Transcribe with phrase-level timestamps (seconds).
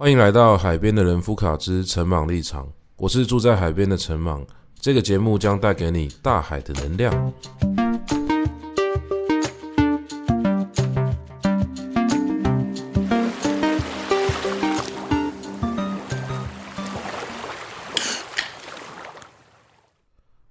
[0.00, 2.66] 欢迎来到海边的人夫卡之陈茻立场，
[2.96, 4.42] 我是住在海边的陈茻。
[4.80, 7.32] 这个节目将带给你大海的能量。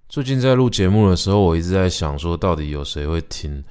[0.08, 3.64] 最近在录节目的时候，我一直在想说，到底有谁会听？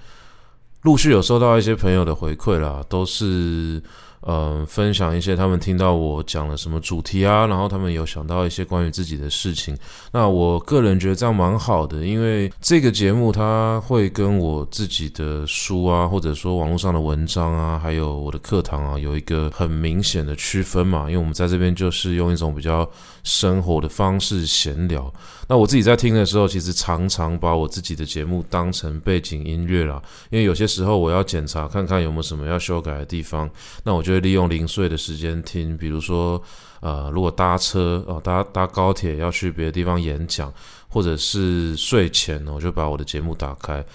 [0.81, 3.81] 陆续有收到一些朋友的回馈啦，都是。
[4.21, 9.77] 嗯，分享一些他们听到我讲了什么主题啊，然后他们有想到一些关于自己的事情。
[10.11, 21.05] 那我个人觉得这样蛮好的，因为这个节目它会跟我自己的书啊，或者说网络上的文章啊，还有我的课堂啊，有一个很明显的区分嘛。
[21.09, 22.89] 因为我们在这边就是用一种比较
[23.29, 25.13] 生活的方式闲聊。
[25.47, 30.01] 那我自己在听的时候，其实常常把我自己的节目当成背景音乐啦，
[30.31, 33.47] 因为有些时候我要检查看看有没有什么要修改的地方，
[33.83, 36.41] 那我就会利用零碎的时间听，比如说，
[36.79, 40.51] 呃，如果搭车哦，搭搭高铁要去别的地方演讲，
[40.87, 43.85] 或者是睡前呢，我就把我的节目打开。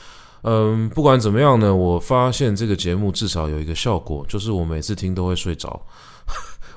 [0.42, 5.80] 嗯，不管怎么样呢，我发现这个节目至少有一个效果，就是我每次听都会睡着。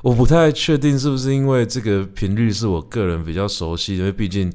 [0.03, 4.51] 我不太确定是不是因为这个频率是我个人比较熟悉，因为毕竟，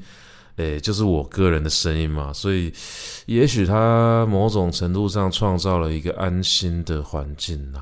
[0.56, 2.72] 诶，就是我个人的声音嘛，所以
[3.26, 7.80] 也许它某种程度上创造了一个安心的环境呐。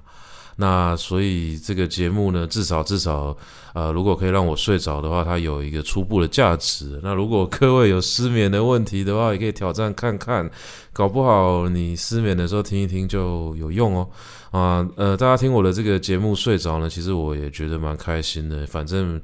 [0.56, 3.36] 那所以这个节目呢，至少至少，
[3.72, 7.00] 呃，如果可以让我睡着的话，它有一个初步的价值。
[7.02, 10.50] 那如果各位有失眠的问题的话，也可以挑战看看，
[10.92, 14.08] 搞不好你失眠的时候听一听就有用哦。
[14.50, 18.66] 啊，呃，大家听我的这个节目睡着呢，其实我也觉得蛮开心的。
[18.66, 19.20] 反正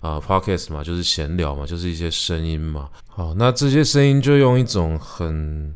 [0.00, 2.90] 啊，Podcast 嘛，就是闲聊嘛，就是一些声音嘛。
[3.08, 5.74] 好，那这些声音就用一种很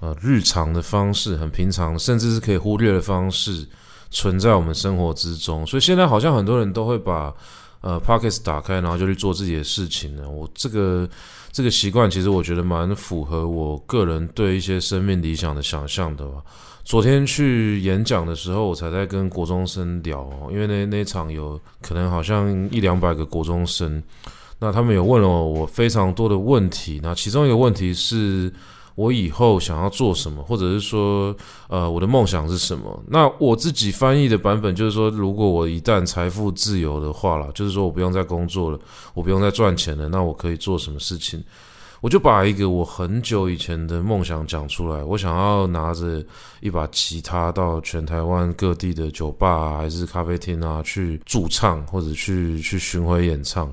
[0.00, 3.66] 呃日常的方式，很平常，甚至是可以忽略的方式。
[4.10, 7.32] 存在我们生活之中，所以现在好像很多人都会把
[7.82, 10.28] 呃 Podcast 打开，然后就去做自己的事情了。
[10.28, 11.08] 我这个
[11.52, 16.42] 这个习惯，其实我觉得蛮符合我个人对一些生命理想的想象的吧。
[16.84, 24.02] 昨天去演讲的时候，我才在跟国中生聊，因为那那场有可能好像一两百个国中生，
[24.58, 28.52] 那他们有问了我非常多的问题，那其中一个问题是。
[28.98, 31.32] 我以后想要做什么，或者是说，
[31.68, 33.00] 呃，我的梦想是什么？
[33.06, 38.78] 那我自己翻译的版本就是说，如果我一旦财富自由的话啦，就是说我不用再工作了，
[39.14, 41.40] 我不用再赚钱了，那我可以做什么事情？
[42.00, 46.20] 我就把一个我很久以前的梦想讲出来，我想要拿着
[46.60, 53.72] 一把吉他到全台湾各地的酒吧，还是咖啡厅啊去驻唱，或者去去巡回演唱。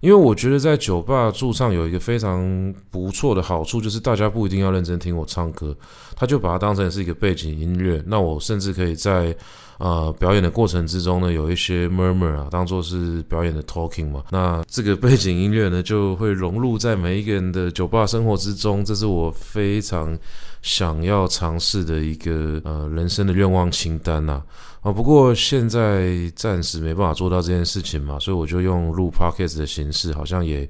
[0.00, 5.76] 因为我觉得在酒吧驻唱有一个非常不错的好处，就是大家不一定要认真听我唱歌，
[6.16, 8.02] 他就把它当成是一个背景音乐。
[8.06, 9.36] 那我甚至可以在
[9.78, 14.24] 呃表演的过程之中呢，有一些 murmur 啊，当做是表演的 talking 嘛。
[14.30, 18.82] 那这个背景音乐呢，就会融入在每一个人的酒吧生活之中。
[18.82, 20.18] 这是我非常
[20.62, 24.42] 想要尝试的一个呃人生的愿望清单呐。
[24.82, 30.66] 啊，不过现在暂时没办法做到这件事情嘛，所以我就用录 podcast 的形式，好像也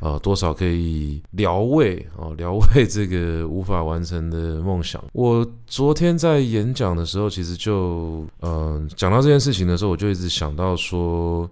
[0.00, 5.04] 呃多少可以聊慰哦，聊慰这个无法完成的梦想。
[5.12, 11.46] 我昨天在演讲的时候，其实就嗯讲到这件事情的时候，我就一直想到说，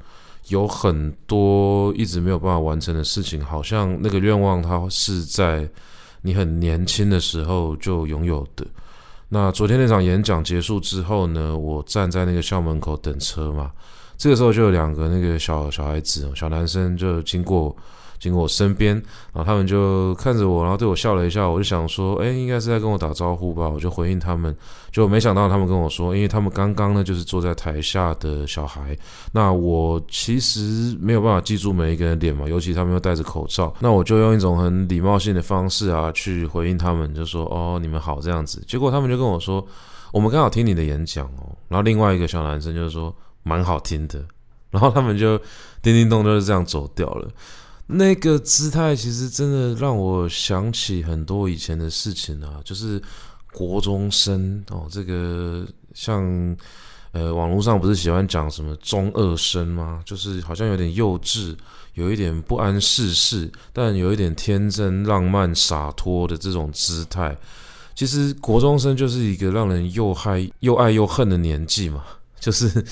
[0.49, 5.69] 有很多一直没有办法完成的事情，好像那个愿望它是在
[6.22, 8.66] 你很年轻的时候就拥有的。
[9.28, 13.70] 那昨天那场演讲结束之后呢，我站在那个校门口等车嘛，
[14.16, 17.76] 这个时候就有两个那个小小孩子、小男生就经过
[18.18, 18.94] 经过我身边，
[19.32, 24.54] 然后他们就看着我，然后对我笑了一下，我就想说，哎，应该是在跟我打招呼吧，我就回应他们，
[24.90, 28.96] 就没想到他们跟我说，因为他们刚刚呢就是坐在台下的小孩，
[29.32, 39.64] 那我其实没有办法记住每一个人脸嘛，尤其他们又戴着口罩，那我就用一种很礼貌性的方式啊去回应他们，就说哦，你们好这样子，结果他们就跟我说，
[40.12, 43.14] 我们刚好听你的演讲哦，然后另外一个小男生就是说
[43.44, 44.24] 蛮好听的，
[44.70, 45.38] 然后他们就
[45.82, 47.28] 叮叮咚就是这样走掉了。
[47.90, 53.00] 那个姿态其实真的让我想起很多以前的事情啊，就是
[53.50, 56.55] 国中生哦，这个像
[57.12, 60.02] 呃网络上不是喜欢讲什么中二生吗？
[60.05, 61.56] 就是好像有点幼稚，
[61.94, 67.34] 有一点不谙世事，但有一点天真浪漫洒脱的这种姿态。
[67.94, 72.05] 其实国中生就是一个让人又害又爱又恨的年纪嘛，
[72.38, 72.84] 就是。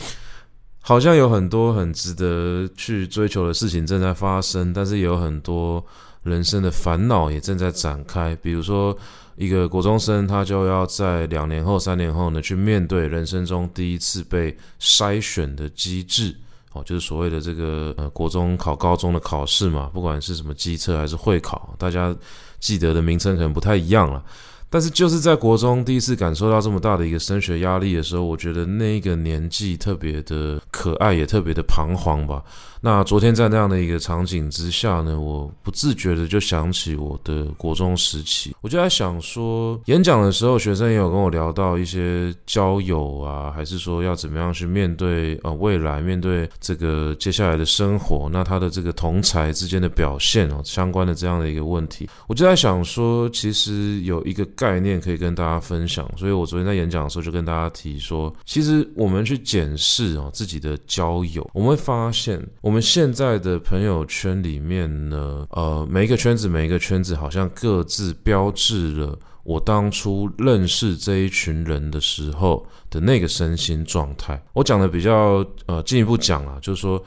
[0.89, 5.85] 好像有很多很值得去追求的事情正在发生，但是也有很多
[6.23, 8.37] 人生的烦恼也正在展开。
[8.37, 8.97] 比如说，
[9.35, 16.33] 一个国中生，他就要在两年后、三年后呢，去面对人生中第一次被筛选的机制。
[16.73, 22.15] 哦，就是所谓的这个呃国中考高中的考试嘛，不管是什么机测还是会考，大家
[22.61, 24.23] 记得的名称可能不太一样了。
[24.69, 32.43] 但是就是在国中第一次感受到这么大的一个升学压力的时候，我觉得那个年纪特别的可爱，也特别的彷徨吧。
[32.87, 62.41] 那昨天在那样的一个场景之下呢，我不自觉的就想起我的国中时期，我就在想说，演讲的时候，学生也有跟我聊到一些交友啊，还是说要怎么样去面对呃未来，面对这个接下来的生活，那他的这个同侪之间的表现哦，相关的这样的一个问题，我就在想说，其实有一个概念可以跟大家分享，所以我昨天在演讲的时候就跟大家提说，其实我们去检视哦自己的交友，我们会发现。
[62.61, 74.39] 我们我们现在的朋友圈里面呢，呃，每一个圈子，每一个圈子好像各自标志了我当初认识这一群人的时候的那个身心状态。
[74.53, 77.03] 我讲的比较呃进一步讲啊，就是说，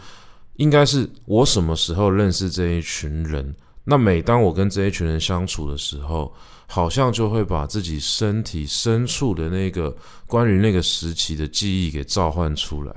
[0.55, 6.33] 应该是我什么时候认识这一群人，那每当我跟这一群人相处的时候，
[6.65, 9.95] 好像就会把自己身体深处的那个
[10.25, 12.91] 关于那个时期的记忆给召唤出来。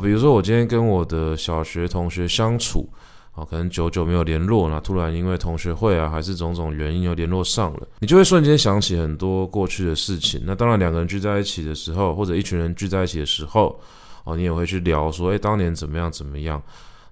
[0.00, 2.88] 比如说我今天跟我的小学同学相处，
[3.34, 10.42] 哦，可能久久没有联络，那突然因为同学会啊，还是种种原因又联络上了，你就会瞬间想起很多过去的事情。
[10.44, 13.78] 那当然，两个人聚在一起的时候，或者一群人聚在一起的时候，
[14.24, 16.60] 哦，你也会去聊说，诶，当年怎么样怎么样。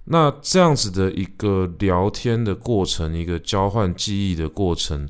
[0.03, 5.07] 那这样子的一个聊天的过程，一个交换记忆的过程，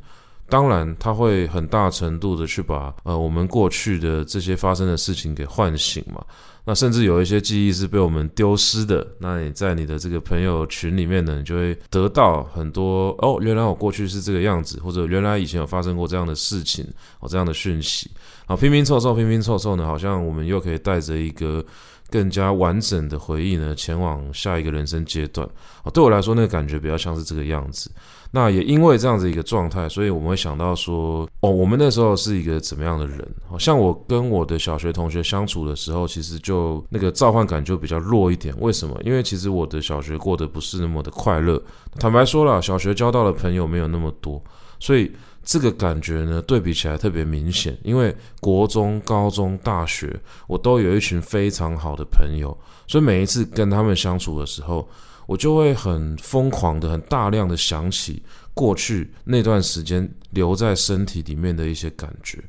[0.49, 6.23] 当然它会很大程度的去把呃我们过去的这些发生的事情给唤醒嘛。
[6.69, 16.85] 那甚至有一些记忆是被我们丢失的，那你在你的这个朋友群里面呢，你就会得到很多哦，原来我过去是这个样子，或者原来以前有发生过这样的事情，
[17.21, 18.11] 哦，这样的讯息，
[18.47, 21.63] 好，拼拼凑凑，拼拼凑凑呢，好像我们又可以带着一个
[22.09, 25.47] 更加完整的回忆呢，前往下一个人生阶段。
[25.83, 27.89] 哦，对我来说，那个感觉比较像是这个样子。
[28.31, 33.25] 那也因为这样子一个状态，所以我们会想到说，哦，我们那时候是一个怎么样的人？
[33.47, 38.53] 好像我跟我的小学同学相处的时候，其实就那个召唤感就比较弱一点。
[38.59, 38.99] 为什么？
[39.03, 41.61] 因为其实我的小学过得不是那么的快乐。
[41.99, 44.41] 坦白说了，小学交到的朋友没有那么多，
[44.79, 45.11] 所以
[45.43, 47.77] 这个感觉呢，对比起来特别明显。
[47.81, 52.55] 因为国中、高中、大学，我都有一群非常好的朋友，
[52.87, 54.87] 所以每一次跟他们相处的时候，
[55.27, 58.23] 我就会很疯狂的、很大量的想起
[58.55, 62.43] 过去那段时间留在身体里面的一些感觉。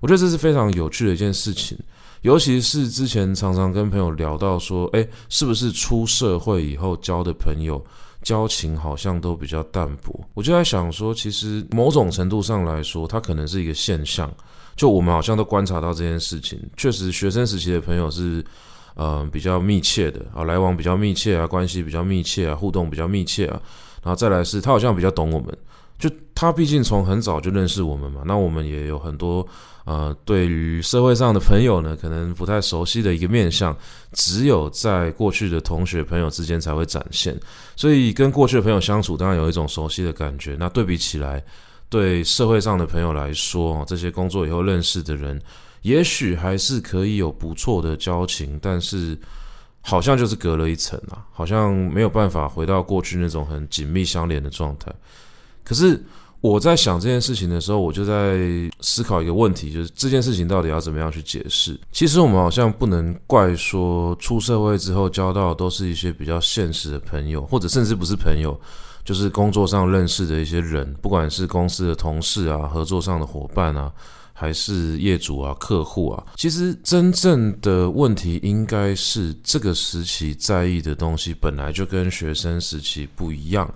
[0.00, 1.76] 我觉得这是非常有趣的一件事情，
[2.20, 7.84] 尤其是之前常常跟朋友聊到说，诶，是不是出社会以后交的朋友
[8.22, 10.24] 交情好像都比较淡薄？
[10.34, 14.32] 我就在想说，其实某种程度上来说，它可能是一个现象。
[14.76, 18.44] 就我们好像都观察到这件事情，确实学生时期的朋友是。
[18.96, 23.60] 嗯，比较密切的啊，来往比较密切啊，关系比较密切啊，互动比较密切啊，
[24.02, 25.56] 然后再来是他好像比较懂我们，
[25.98, 29.46] 就他毕竟从很早就认识我们嘛，那我们也有很多
[29.84, 33.74] 呃，对于社会上的朋友呢，可能不太熟悉的一个面相，
[34.12, 37.38] 只有在过去的同学朋友之间才会展现，
[37.76, 40.56] 所以跟过去的朋友相处，当然有一种熟悉的感觉。
[40.58, 41.42] 那对比起来，
[41.88, 45.40] 对社会上的朋友来说，这些工作以后认识的人。
[45.82, 49.18] 也许还是可以有不错的交情，但是
[49.80, 54.92] 好像就是隔了一层啊，好像没有办法回到过去那种很紧密相连的状态。
[55.64, 56.02] 可是
[56.42, 58.38] 我在想这件事情的时候，我就在
[58.80, 61.78] 思考一个问题，就是这件事情到底要怎么样去解释？
[61.92, 68.58] 其实我们好像不能怪说出社会之后交到都是一些比较现实的朋友，或者甚至不是朋友，
[69.04, 73.92] 就是工作上认识的一些人，不管是公司的同事啊，合作上的伙伴啊。
[74.40, 83.70] 还是业主啊、客户啊，其实真正的问题应该是这个时期在意的东西本来就跟学生时期不一样，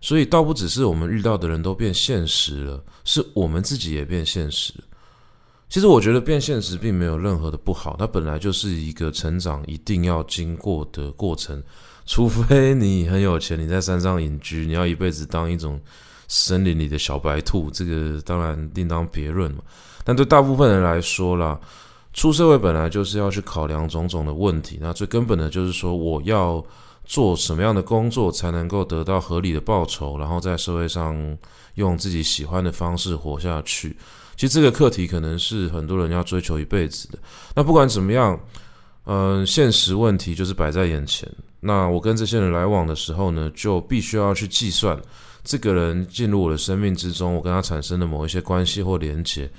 [0.00, 4.72] 所以倒不只是我们遇到的人都变现实了，是我们自己也变现实。
[5.68, 11.62] 其实我觉得变现实并没有任何的不好，它本来就是一个成长一定要经过的过程，
[12.06, 15.78] 除非你很有钱，你在山上隐居，你要一辈子当一种
[16.26, 19.62] 森林里的小白兔，这个当然另当别论嘛。
[20.04, 21.58] 但对大部分人来说啦，
[22.12, 24.78] 出社会本来就是要去考量种种的问题。
[24.80, 26.64] 那最根本的就是说，我要
[27.04, 31.36] 做什么样的工作才能够得到合理的报酬，然后在社会上
[31.74, 33.96] 用自己喜欢的方式活下去。
[34.36, 37.18] 其实这个课题可能是很多人要追求一辈子的。
[37.54, 38.38] 那不管怎么样，
[39.04, 41.28] 嗯、现实问题就是摆在眼前。
[41.60, 44.98] 那我跟这些人来往的时候呢，就必须要去计算
[45.44, 49.50] 这个人进入我的生命之中，我跟他产生的某一些关系或连结。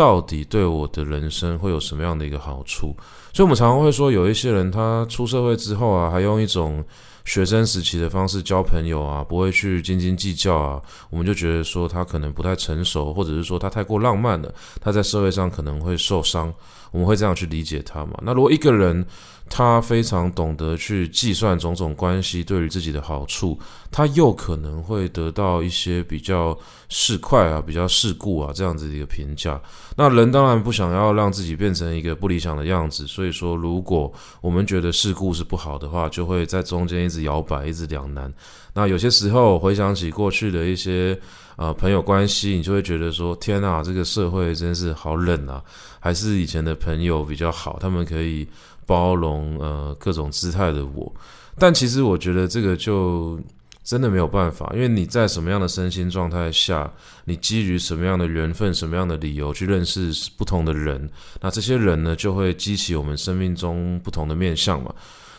[0.00, 2.96] 到底对我的人生会有什么样的一个好处？
[3.34, 6.82] 所以，我们常常会说，有一些人他出社会之后啊，还用一种
[7.26, 10.80] 学生时期的方式交朋友啊，不会去斤斤计较啊，
[11.10, 16.50] 我们就觉得说他可能不太成熟，或者是说他太过浪漫了，他在社会上可能会受伤。
[16.92, 18.18] 我们会这样去理解他嘛？
[18.22, 19.04] 那如果一个人
[19.52, 23.58] 他非常懂得去计算种种关系对于自己的好处，
[23.90, 26.56] 他又可能会得到一些比较
[26.88, 29.60] 市侩啊、比较世故啊这样子的一个评价。
[29.96, 38.32] 那人当然不想要让自己变成一个不理想的样子，所以说，如果我们觉得世故是不好的话，就会在中间一直摇摆，一直两难。
[38.72, 41.18] 那有些时候回想起过去的一些
[41.56, 45.60] 呃朋友关系，你就会觉得说：天啊，这个社会真是好冷啊！
[45.98, 48.46] 还是以前的朋友比较好，他们可以
[48.90, 51.14] 包容呃各种姿态的我。
[51.56, 53.38] 但其实我觉得这个就
[53.84, 56.90] 真的没有办法，因为你在什么样的身心状态下，
[57.24, 61.08] 你基于什么样的缘分、什么样的理由去认识不同的人，
[61.40, 64.92] 那这些人呢就会激起我们生命中不同的面向嘛。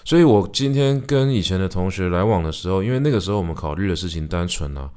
[0.05, 4.89] 所以我今天跟以前的同学来往的时候，因为那个时候我们考虑的事情单纯啊，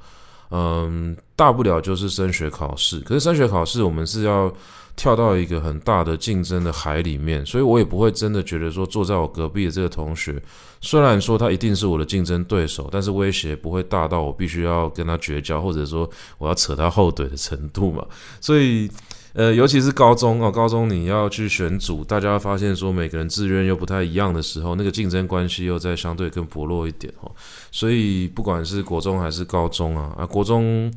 [0.49, 2.99] 嗯，大不了就是升学考试。
[3.01, 4.51] 可是升学考试我们是要
[4.95, 10.41] 跳到一个很大的竞争的海里面，所以我也不会真的觉得说坐在我隔壁的这个同学，
[10.81, 18.05] 虽然说他一定是我的竞争对手，但是威胁不会大到我必须要跟他绝交，或者说我要扯他后腿的程度嘛。
[18.41, 18.89] 所以。
[19.37, 27.29] 呃，尤其是高中哦，高中你要去选组，大家发现说每个人志愿又不太一样的时候，那个竞争关系又在相对更薄弱一点哦。
[27.69, 30.89] 所以不管是国中还是高中啊，啊，国中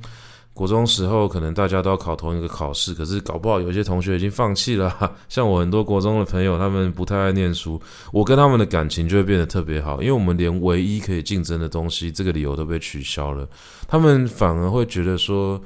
[0.59, 4.93] 国中时候可能大家都要考同一个考试，可是搞不好有些同学已经放弃了。
[5.31, 7.81] 像我很多国中的朋友，他们不太爱念书，
[8.13, 13.49] 我跟他们的感情就会变得特别好，因为我们连唯一可以竞争的东西这个理由都被取消了，
[13.87, 15.61] 他们反而会觉得说。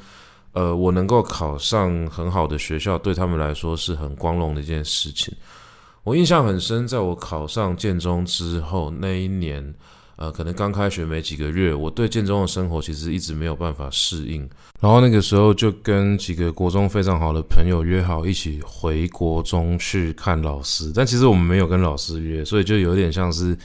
[0.54, 5.34] 呃，我能够考上很好的学校，对他们来说是很光荣的一件事情。
[6.04, 9.74] 我印象很深，在我考上建中之后那一年，
[10.22, 14.48] 呃，可能刚开学没几个月，我对建中的生活其实一直没有办法适应。
[14.80, 23.58] 然后那个时候就跟几个国中非常好的朋友约好一起回国中去看老师，但其实我们没有跟老师约，所以就有点像是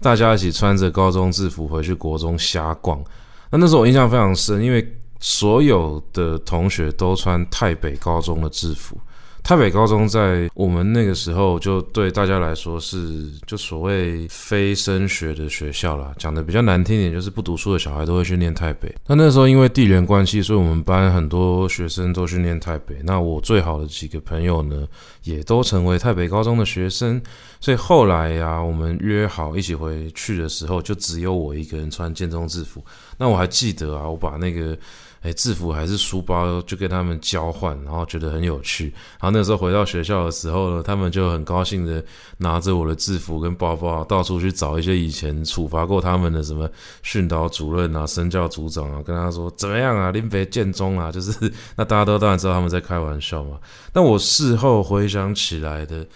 [0.00, 3.02] 大家一起穿着高中制服回去国中瞎逛。
[3.50, 4.96] 那那时候我印象非常深，因为。
[5.18, 9.00] 所有的同学都穿泰北高中的制服。
[9.46, 16.12] 台北高中在我们那个时候，就对大家来说是就所谓非升学的学校啦。
[16.18, 18.92] 讲的比较难听点，就是不读书的小孩都会去念台北。
[19.06, 22.96] 那那时候因为地缘关系，所以我们班很多学生都去念台北。
[23.04, 24.84] 那我最好的几个朋友呢，
[25.22, 27.22] 也都成为台北高中的学生。
[27.60, 32.84] 所以后来呀、我们约好一起回去的时候，就只有我一个人穿建中制服。
[33.16, 34.76] 那我还记得啊，我把那个。
[35.22, 38.92] 哎，制服还是书包，就跟他们交换，然后觉得很有趣。
[39.20, 42.04] 然后那时候回到学校的时候呢，他们就很高兴的
[42.38, 46.70] 拿着我的制服跟包包，到处去找一些以前处罚过他们的什么
[47.02, 53.58] 训导主任啊、身教组长啊，跟他说怎么样啊，林北建中啊，就是 那大家都当然知道他们在开玩笑嘛。
[53.92, 56.06] 但我事后回想起来的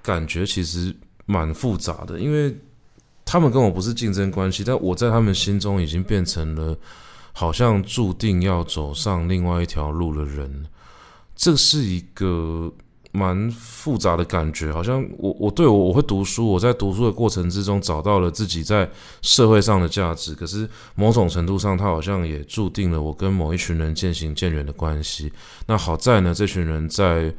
[0.00, 0.94] 感觉其实
[1.26, 2.56] 蛮复杂的，因为
[3.26, 6.74] 他们跟我不是竞争关系，但我在他们心中已经变成了。
[7.36, 10.64] 好像注定要走上另外一条路的人，
[11.36, 12.72] 这是一个
[13.10, 14.72] 蛮复杂的感觉。
[14.72, 18.88] 好像我我对我我会读书，我在读书的过程之中找到了自己在
[19.20, 20.34] 社会上的价值。
[20.34, 25.30] 可是某种程度上，他好像也注定了我跟某一群人渐行渐远的关系。
[25.66, 27.34] 那好在呢，这群人在。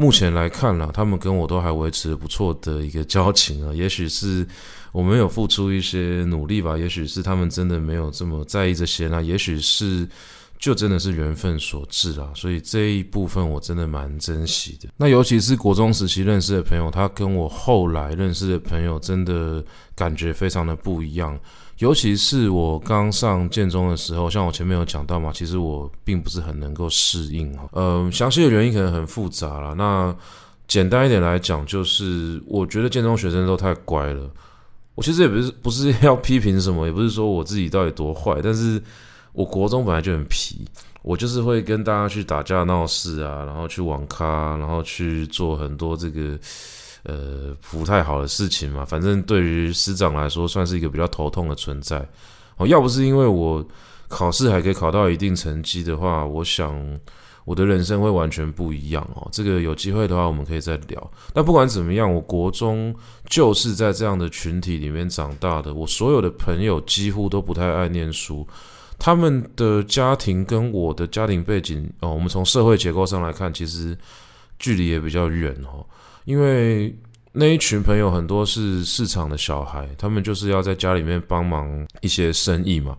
[0.00, 3.74] 目前来看啦，他们跟我都还维持不错的一个交情啊。
[3.74, 4.46] 也许是
[4.92, 10.08] 我没有付出一些努力吧，也许是他们真的没有这么在意这些啦，也许是
[10.58, 12.28] 就真的是缘分所致啦。
[12.34, 14.88] 所以这一部分我真的蛮珍惜的。
[14.96, 19.62] 那尤其是国中时期认识的朋友，他跟我后来认识的朋友，真的
[19.94, 21.38] 感觉非常的不一样。
[21.78, 27.68] 尤其是我刚上建中的时候，像我前面有讲到嘛，其实我并不是很能够适应哈。
[27.74, 29.74] 嗯，详细的原因可能很复杂啦。
[29.74, 30.12] 那
[30.66, 34.28] 简单一点来讲，就是我觉得建中学生都太乖了。
[34.98, 38.82] 我其实也不是不是要批评什么，也不是说我自己到底多坏，但是
[39.30, 40.66] 我国中本来就很皮，
[41.02, 46.36] 我就是会跟大家去打架闹事啊，然后去网咖，然后去做很多这个。
[47.04, 52.06] 呃，不太好的事情嘛，反正对于师长来说，算是一个比较头痛的存在。
[52.56, 53.64] 哦，要不是因为我
[54.08, 56.76] 考试还可以考到一定成绩的话，我想
[57.48, 59.26] 我的人生会完全不一样哦。
[59.32, 61.10] 这个有机会的话，我们可以再聊。
[61.32, 62.94] 但不管怎么样，我国中
[63.30, 65.72] 就是在这样的群体里面长大的。
[65.72, 68.46] 我所有的朋友几乎都不太爱念书，
[68.98, 73.96] 他们的家庭跟我的家庭背景哦，我们从社会结构上来看，其实。
[74.60, 75.86] 距离也比较远哦，
[76.24, 76.92] 因为
[77.30, 82.98] 那一群朋友很多是市场的小孩，他们就是要在家里面帮忙一些生意嘛，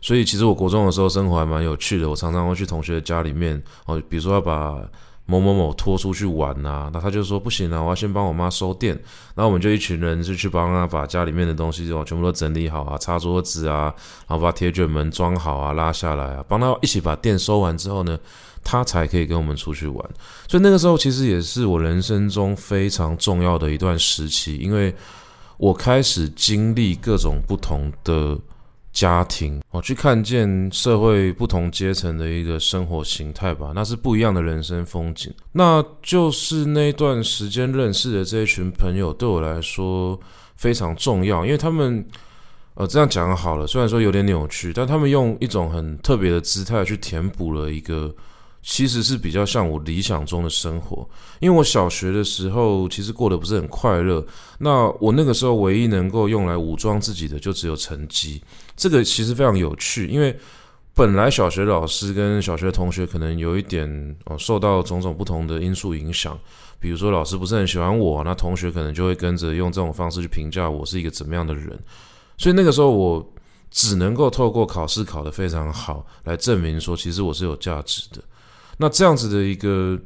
[0.00, 4.80] 所以其实我国中的时候生活还蛮有趣的，我常常会去同学的家里面哦，比如说要把
[5.26, 8.94] 某某某拖出去玩啊，那他就说不行啊，我要先帮我妈收店，
[9.34, 13.94] 然后我们就一群人就去帮他把家里面的东西就全部都整理好啊，擦桌子啊，
[14.26, 18.18] 然后把铁卷门装好啊，拉下来啊，帮他一起把店收完之后呢，
[18.64, 20.10] 他才可以跟我们出去玩。
[20.48, 24.92] 所以那个时候其实也是我人生中非常重要的一段时期，因为
[25.58, 28.36] 我开始经历各种不同的。
[28.92, 35.32] 家庭哦，去看见社会不同阶层的一个生活形态吧，那是不一样的人生风景。
[35.52, 40.18] 那就是那段时间认识的这一群朋友，对我来说
[40.56, 42.04] 非常重要，因为他们
[42.74, 48.14] 呃这样讲好了，虽然说有点扭曲，但他们用一种很特别的姿态去填补了一个。
[48.62, 54.24] 其实是比较像我理想中的生活，因为我小学的时候其实过得不是很快乐。
[54.58, 58.42] 那我那个时候唯一能够用来武装自己的，就只有成绩。
[58.76, 60.38] 这个其实非常有趣，因为
[60.94, 66.38] 本来小学老师跟小学同学可能有一点哦，受到种种不同的因素影响，
[66.78, 71.78] 比如说老师不是很喜欢我，那同学可能就会跟着用这种方式去评价我是一个怎么样的人。
[72.36, 73.32] 所以那个时候我
[73.70, 78.22] 只能够透过考试考得非常好，来证明说其实我是有价值的。
[78.80, 79.98] 那这样子的一个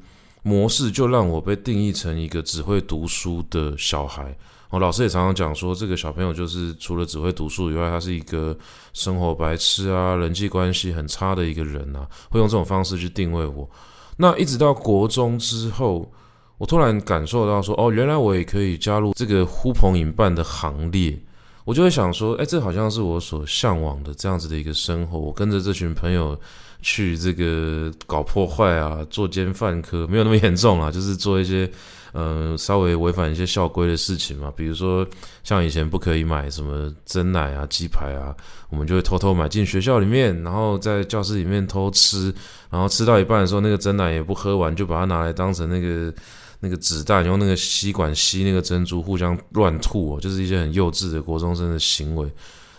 [0.43, 4.37] 模式，就让我被定义成一个只会读书的小孩。
[4.71, 8.57] 哦，老师也常常讲说，这个小朋友就是除了只会读书以外，他是一个
[8.93, 13.71] 生活白痴啊，人际关系很差的一个人啊，会用这种方式去定位我。
[14.17, 16.11] 那一直到国中之后，
[16.59, 21.17] 我突然感受到说，哦，原来我也可以加入这个呼朋引伴的行列。
[21.65, 25.17] 我就会想说，哎，这好像是我所向往的这样子的一个生活。
[25.17, 26.37] 我跟着这群朋友。
[26.87, 31.69] 去这个搞破坏啊，作奸犯科没有那么严重啊， 就是做一些
[32.13, 35.07] 呃稍微违反一些校规的事情嘛，比如说
[35.43, 38.37] 像以前不可以买什么蒸奶啊、鸡排啊，
[38.69, 42.33] 我们就会偷偷买进学校里面，然后在教室里面偷吃，
[42.69, 46.13] 然后吃到一半的时候，那个蒸奶也不喝完，就把它拿来当成那个
[46.61, 52.31] 那个子弹，用那个吸管吸那个珍珠，互相乱吐，就是一些很幼稚的国中生的行为。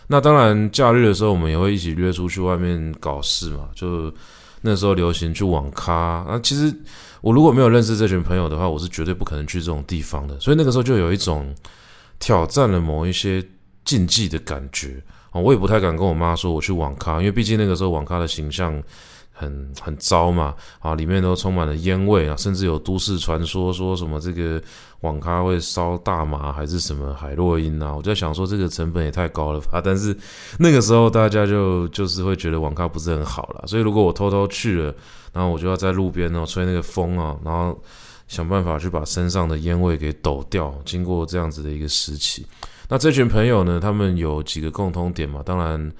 [0.08, 3.68] 那当然，假日的时候我们也会一起约出去外面搞事嘛。
[3.74, 4.12] 就
[4.62, 6.74] 那时候流行去网咖，那，其实
[7.20, 10.38] 我如果没有认识这群朋友的话，我是绝对不可能去这种地方的。
[10.40, 11.54] 所以那个时候就有一种
[12.18, 13.44] 挑战了某一些
[13.84, 15.40] 禁忌的感觉啊。
[15.40, 18.82] 我也不太敢跟我妈说我去网咖，因为毕竟那个时候网咖的形象。
[19.38, 24.60] 很很糟嘛，啊，里面都充满了烟味啊，甚至有都市传说说什么这个
[25.00, 29.78] 网咖会烧大麻还是什么海洛因啊，我就在想说这个成本也太高了吧。
[29.84, 30.16] 但是
[30.58, 34.94] 那个时候大家就就是会觉得网咖不是很好了，所以如果我偷偷去了，
[35.34, 37.78] 然后我就要在路边哦吹那个风啊，然后
[38.28, 40.74] 想办法去把身上的烟味给抖掉。
[40.86, 42.46] 经过这样子的一个时期，
[42.88, 45.92] 那这群朋友呢，他们有几个共通点嘛，当然。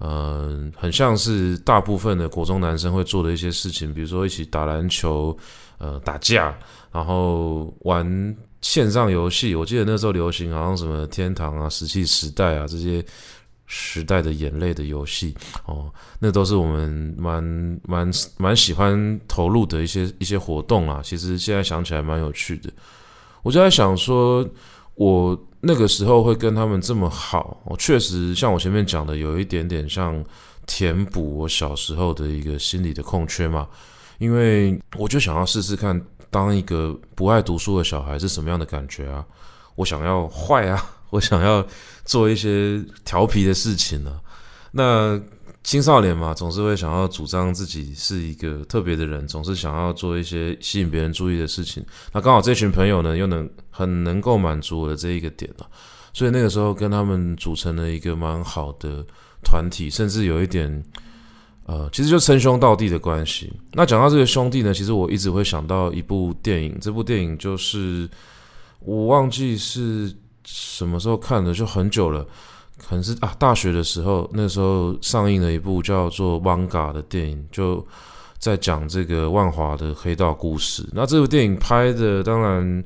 [0.00, 5.34] 嗯，很像是大部分的国中男生会做的一些事情，比如说一起打篮球，
[5.78, 6.54] 呃，打架，
[6.90, 9.54] 然后玩线上游戏。
[9.54, 13.02] 我记得那时候流行好像什么天堂啊、石器时代啊这些
[13.66, 15.32] 时代的眼泪的游戏
[15.64, 17.42] 哦，那都是我们蛮
[17.84, 21.00] 蛮蛮喜欢投入的一些一些活动啊。
[21.04, 22.70] 其实现在想起来蛮有趣的，
[23.42, 24.46] 我就在想说，
[24.96, 25.40] 我。
[25.66, 30.24] 那个时候会跟他们这么好，我确实像我前面讲的，有一点点像
[30.66, 33.66] 填补我小时候的一个心理的空缺嘛。
[34.18, 36.00] 因为我就想要试试看，
[36.30, 39.24] 当一个不爱读书的小孩是什么样的感觉啊？
[39.74, 41.66] 我想要坏啊， 我想要
[42.04, 44.20] 做一些调皮的事情呢。
[44.70, 45.20] 那
[45.64, 51.82] 青少年嘛，总是会想要主张自己是一个特别的人，总是想要做一些吸引别人注意的事情。
[52.12, 55.66] 那刚好这群朋友呢，又能很能够满足我的这一个点了，
[56.12, 59.02] 所以那个时候跟他们组成了一个蛮好的
[59.42, 60.84] 团体，甚至有一点，
[61.64, 63.50] 呃，其实就称兄道弟的关系。
[63.72, 68.06] 那讲到这个兄弟呢，其实我一直会想到一部电影，这部电影就是
[68.80, 72.26] 我忘记是什么时候看的，就很久了。
[72.76, 77.86] 可能是啊，大学的时候，那时候上映了一部叫做《艋舺》的电影，就
[78.38, 80.86] 在讲这个万华的黑道故事。
[80.92, 82.84] 那这部电影拍的当然，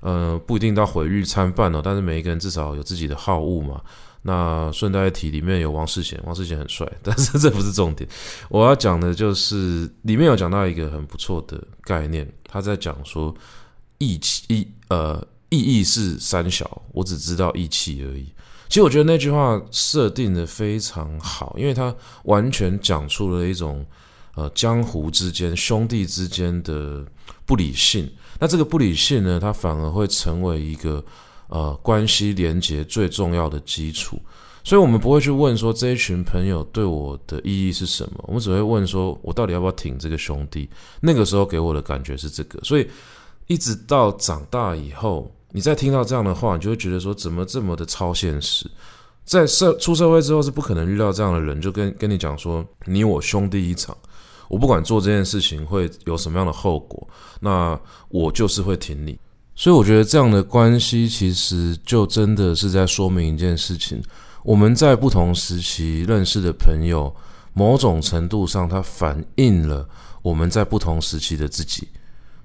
[0.00, 3.80] 呃，不一定到毁誉参半哦，但是每一个人至少有自己的好恶嘛。
[4.22, 8.06] 那顺带提，里面有王世贤，王世贤很帅，但是这不是重点。
[8.50, 13.34] 我要讲的就是里面有讲到一个很不错的概念，他在讲说
[13.96, 18.30] 义气，义呃，意义是三小，我只知道义气而已。
[18.70, 23.84] 其实我觉得那句话设定的非常好，因为它完全讲出了一种
[24.36, 27.04] 呃江湖之间兄弟之间的
[27.44, 28.08] 不理性。
[28.38, 31.04] 那这个不理性呢，它反而会成为一个
[31.48, 34.18] 呃关系连结最重要的基础。
[34.62, 40.70] 所以，我们不会去问说这一群朋友对我的意义是什么，我们只会问说我到底要不要挺这个兄弟。
[41.00, 42.60] 那个时候给我的感觉是这个。
[42.62, 42.86] 所以，
[43.48, 48.70] 一直到长大以后，你再听到这样的话，你就会觉得说怎么这么的超现实。
[49.24, 53.96] 在社出社会之后是不可能遇到这样的人，就跟跟你讲说你我兄弟一场，
[54.48, 57.06] 我不管做这件事情会有什么样的后果，
[57.40, 59.18] 那我就是会挺你。
[59.54, 64.02] 所以我觉得这样的关系其实就真的是在说明一件事情：
[64.42, 67.14] 我们在不同时期认识的朋友，
[67.52, 69.86] 某种程度上它反映了
[70.22, 71.86] 我们在不同时期的自己。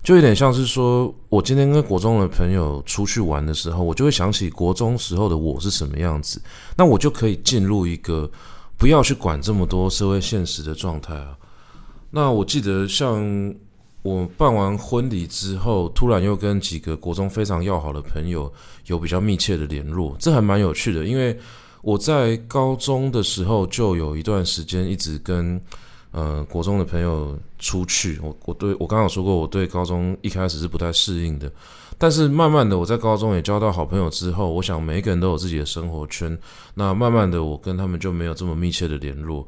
[0.06, 6.40] 就有点像是说，我今天跟国中的朋友出去玩的时候，我就会想起国中时候的我是什么样子，
[6.78, 8.30] 那我就可以进入一个
[8.78, 11.36] 不要去管这么多社会现实的状态啊。
[12.12, 13.52] 那我记得，像
[14.04, 18.54] 我办完婚礼之后，突然又跟几个国中非常要好的朋友
[18.86, 21.36] 有比较密切的联络，这还蛮有趣的，因为
[21.82, 25.60] 我在高中的时候就有一段时间一直跟。
[26.16, 31.52] 呃，国中的朋友出去，我我对我刚刚有说过，我对高中一开始是不太适应的，
[31.98, 36.40] 但是慢慢的我在高中也交到好朋友之后，我想每一个人都有自己的生活圈，
[36.76, 39.46] 那慢慢的我跟他们就没有这么密切的联络，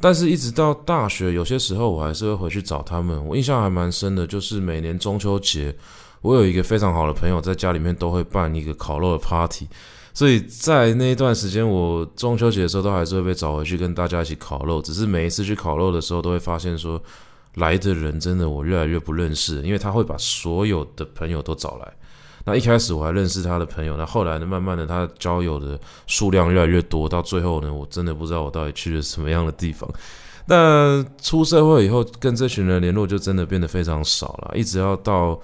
[0.00, 5.74] 但是一直到大学，有些时候我还是会回去找他们，我印象还蛮深的，就是每年中秋节，
[6.22, 9.66] 我有一个非常好的朋友在家里面都会办一个烤肉的 party。
[10.14, 14.80] 所以在那一段时间，我中秋节的时候都还是会被找回去跟大家一起烤肉。
[14.80, 17.02] 只是每一次去烤肉的时候，都会发现说，
[17.56, 21.92] 来的人真的我越来越不认识，因为他会把所有的朋友都找来。
[22.46, 29.90] 那一开始我还认识他的朋友，那后来呢，慢慢的他交友的数量越来越多，到最后呢，我真的不知道我到底去了什么样的地方。
[30.46, 35.40] 那出社会以后，跟这群人联络就真的变得非常少了，一直要到。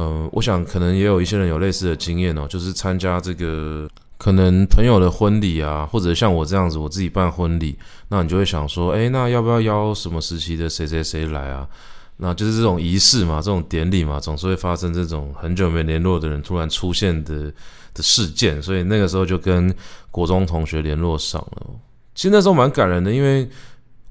[0.00, 7.76] 嗯、我想可能也有一些人有类似的经验哦，就是参加这个可能朋友的婚礼啊，或者像我这样子，我自己办婚礼，
[8.08, 11.66] 那你就会想说，诶，那要不要邀什么时期的谁谁谁来啊？
[12.18, 17.52] 那就是这种仪式嘛，这种典礼嘛，总是会发生这种很久没联络的人突然出现的
[17.92, 19.74] 的事件，所以那个时候就跟
[20.12, 21.66] 国中同学联络上了。
[22.14, 23.48] 其实那时候蛮感人的，因为。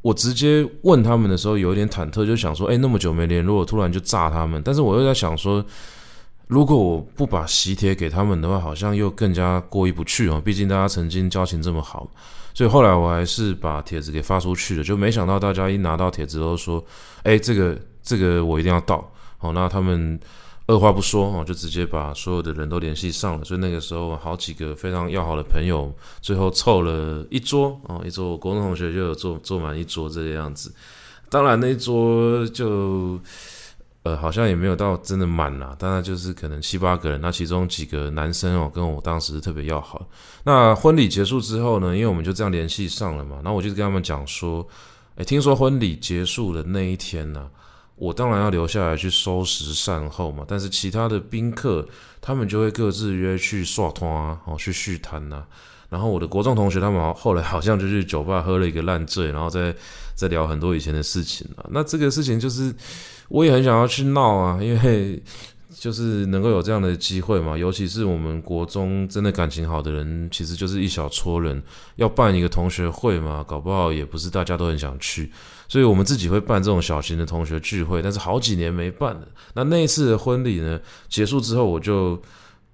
[0.02, 5.66] 我直接问他们的时候，有点忐忑，就想说：“哎，那么久没联络，突然就炸他们。”但是我又在想说，
[6.48, 10.42] 如果我不把喜帖给他们的话，好像又更加过意不去哦。
[10.44, 12.10] 毕竟大家曾经交情这么好，
[12.54, 14.84] 所以后来我还是把帖子给发出去了。
[14.84, 16.84] 就没想到大家一拿到帖子都说
[17.24, 20.20] ：“哎，这个这个我一定要到。”好，那他们。
[20.68, 23.44] 二话不说哦，就直接把所有的人都联系上了。
[23.46, 30.74] 所以那个时候，好几个非常要好的朋友，最后凑了一桌哦，一桌国中同学就有坐坐满一桌这个样子。
[31.30, 33.20] 当然那一桌就
[34.04, 37.20] 呃好像也没有到真的满啦，当然就是可能七八个人。
[37.22, 40.06] 那其中几个男生哦，跟我当时特别要好。
[40.44, 44.68] 那婚礼结束之后呢，因为我们就这样联系上了嘛，那我就跟他们讲说，
[45.16, 47.50] 诶，听说婚礼结束的那一天呢、
[47.98, 51.86] 我当然要留下来去收拾善后嘛，但是其他的宾客
[52.22, 55.44] 他们就会各自约去耍团啊，哦去叙谈呐。
[55.90, 59.76] 然后我的国中同学他们后来好像就去酒吧喝了一个烂醉，然后再
[60.16, 61.66] 再聊很多以前的事情啊。
[61.72, 62.74] 那这个事情就是
[63.30, 65.22] 我也很想要去闹啊，因为。
[65.80, 71.62] 就是能够有这样的机会嘛，尤其是我们国中真的感情好的人，其实就是一小撮人，
[71.98, 75.32] 要办一个同学会嘛，搞不好也不是大家都很想去，
[75.68, 79.28] 所以我们自己会办这种小型的同学聚会，但是好几年没办了。
[79.54, 82.20] 那那一次的婚礼呢，结束之后，我就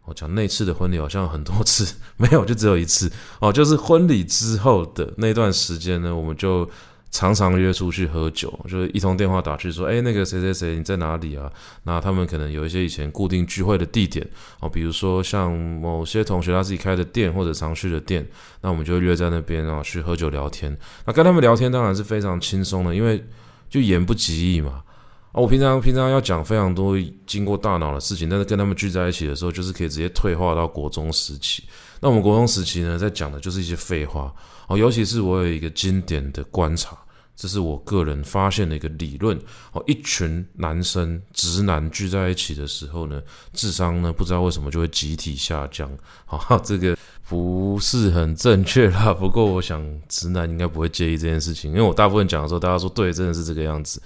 [0.05, 6.69] 我讲那次的婚礼好像很多次， 没有，就只有一次哦，就是婚礼之后的那段时间呢，我们就。
[7.13, 11.47] 常常约出去喝酒，就是一通电话打去说，哎，那个谁谁谁你在哪里啊？
[11.83, 14.27] 那他们可能有一些以前固定聚会的地点
[14.59, 18.27] 哦，比如说像某些同学他自己开的店或者常去的店，
[18.61, 20.75] 那我们就会约在那边啊去喝酒聊天。
[21.05, 23.23] 那跟他们聊天当然是非常轻松的，因为
[23.69, 24.81] 就言不及义嘛。
[25.33, 26.97] 啊，我平常平常要讲非常多
[27.27, 31.63] 经过大脑的事情，但是跟他们聚在一起的时候，就是可以直接退化到国中时期。
[32.03, 34.29] 那我们国中时期呢，在讲的就是一些废话
[34.67, 36.97] 哦，尤其是我有一个经典的观察。
[37.35, 39.35] 这是我个人发现的一个理论
[39.71, 43.21] 哦，一群男生直男聚在一起的时候呢，
[43.53, 45.89] 智商呢不知道为什么就会集体下降。
[46.25, 46.95] 好， 这个
[47.27, 49.13] 不是很正确啦。
[49.13, 53.99] 不过我想直男应该不会介意这件事情，因为我大部分讲的时候，大家说对，真的是这个样子。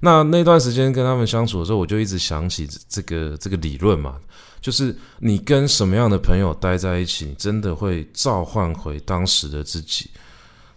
[0.00, 4.16] 那那段时间跟他们相处的时候，我就一直想起这个这个理论嘛，
[4.60, 10.10] 就是你跟什么样的朋友待在一起，你真的会召唤回当时的自己。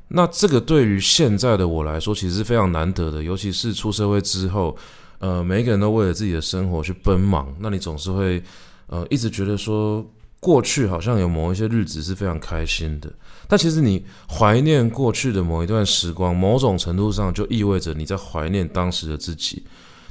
[0.08, 4.78] 那这个对于现在的我来说，其实是非常难得的，尤其是出社会之后，
[5.20, 8.42] 呃，每一个人都为了自己的生活去奔忙，那你总是会，
[8.88, 10.06] 呃，一直觉得说，
[10.40, 13.12] 过去好像有某一些日子是非常开心的，
[13.48, 19.64] 但其实你怀念过去的某一段时光，某种程度上就意味着你在怀念当时的自己。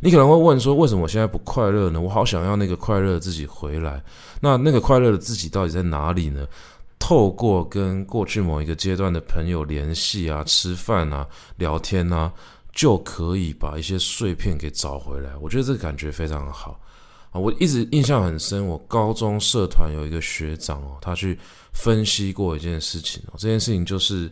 [0.05, 2.01] 你可能会问说，为什么我现在不快乐呢？
[2.01, 4.03] 我好想要那个快乐自己回来。
[4.41, 6.45] 那那个快乐的自己到底在哪里呢？
[6.99, 11.25] 透过跟过去某一个阶段的朋友联系啊、吃饭啊、
[11.57, 12.33] 聊天啊，
[12.73, 15.31] 就可以把一些碎片给找回来。
[15.41, 16.81] 我觉得这个感觉非常好
[17.31, 17.39] 啊！
[17.39, 21.39] 我一直印象很深，我高中社团有一个学长哦，他去
[21.73, 24.29] 分析过一件事情哦，这件事情就是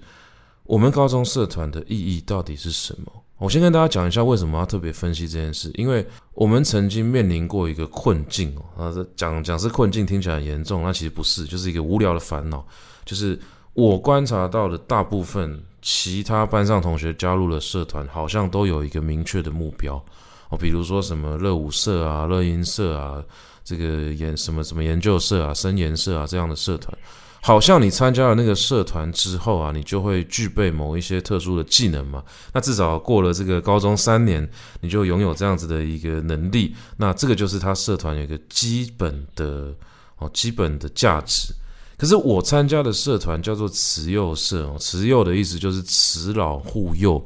[0.64, 3.12] 我们高中社团的意义到底是什么？
[3.40, 12.62] 我先跟大家讲一下为什么要特别分析这件事，因为我们曾经面临过一个困境哦，啊，讲讲是困境听起来很严重，那其实不是，就是一个无聊的烦恼。
[13.06, 13.40] 就是
[13.72, 19.94] 我观察到的大部分其他班上同学加入了社团，好像都有一个明确的目标
[20.50, 23.24] 哦，比如说什么热舞社啊、乐音社啊、
[23.64, 26.94] 这个研什么什么研究社啊、声研社啊这样的社团。
[27.42, 32.22] 好像你参加了那个社团之后啊，你就会具备某一些特殊的技能嘛。
[32.52, 34.46] 那至少过了这个高中三年，
[34.82, 36.74] 你就拥有这样子的一个能力。
[36.98, 39.74] 那这个就是他社团有一个基本的
[40.18, 41.54] 哦，基本的价值。
[41.96, 47.22] 可是我参加的社团叫做慈幼社，慈幼的意思就是慈老护幼，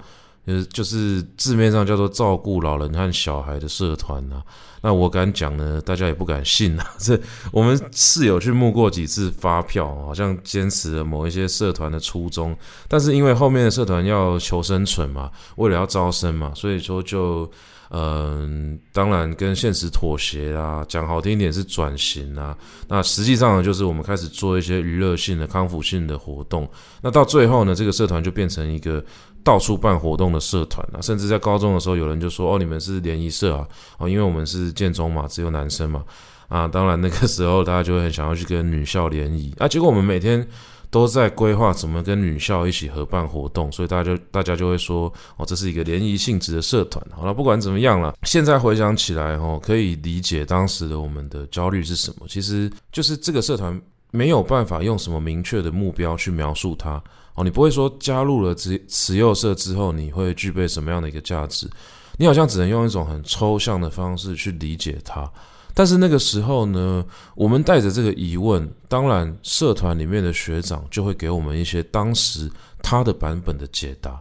[0.46, 4.42] 就是就是字面上叫做照顾老人和小孩的社团呐。
[4.83, 6.87] 那我敢讲呢，大家也不敢信啊。
[7.00, 7.18] 这
[7.50, 12.54] 我们室友去募过几次发票，好像坚持了某一些社团的初衷，
[12.87, 17.50] 但是因为后面的社团要求生存嘛，为了要招生嘛，所以说就
[17.94, 22.57] 嗯，当然跟现实妥协啊，讲好听一点是转型啊。
[22.88, 26.68] 那实际上，就是我们开始做一些娱乐性的、康复性的活动。
[27.00, 29.04] 那到最后呢，这个社团就变成一个。
[29.44, 36.02] 到处办活动的社团啊，甚至在高中的时候，有人就说：“哦，你们是联谊社啊，哦，因为我们是建中嘛，只有男生嘛，
[36.48, 39.68] 啊，当然那个时候大家就会很想要去跟女校联谊啊。
[39.68, 40.48] 结果我们每天
[40.94, 47.04] 都在规划怎么跟女校一起合办活动，所以大家就大家就会说：哦，这是一个联谊性质的社团。
[47.11, 52.24] 好了，不管怎么样了，现在回想起来，哦，可以理解当时的我们的焦虑是什么。
[52.28, 57.02] 其实就是这个社团没有办法用什么明确的目标去描述它。”
[57.35, 61.68] 哦，你不会说加入了慈慈幼社之后，你会具备什么样的一个价值？
[62.16, 65.28] 你好像只能用一种很抽象的方式去理解它。
[65.74, 74.12] 但是那个时候呢，我们带着这个疑问，当然社团里面的学长就会给我们一些当时他的版本的解答。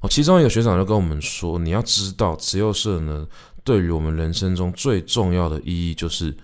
[0.00, 3.26] 哦，其中一个学长就跟我们说：“你要知道，慈幼社呢，
[3.62, 6.34] 对于我们人生中最重要的意义就是。”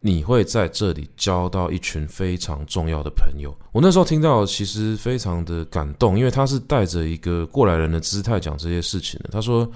[0.00, 3.52] 你会在这里交到一群非常重要的朋友。
[3.72, 9.30] 我那时候听到，其实非常的感动，因为他是带着一个过来人的姿态讲这些事情的。
[9.32, 9.68] 他说，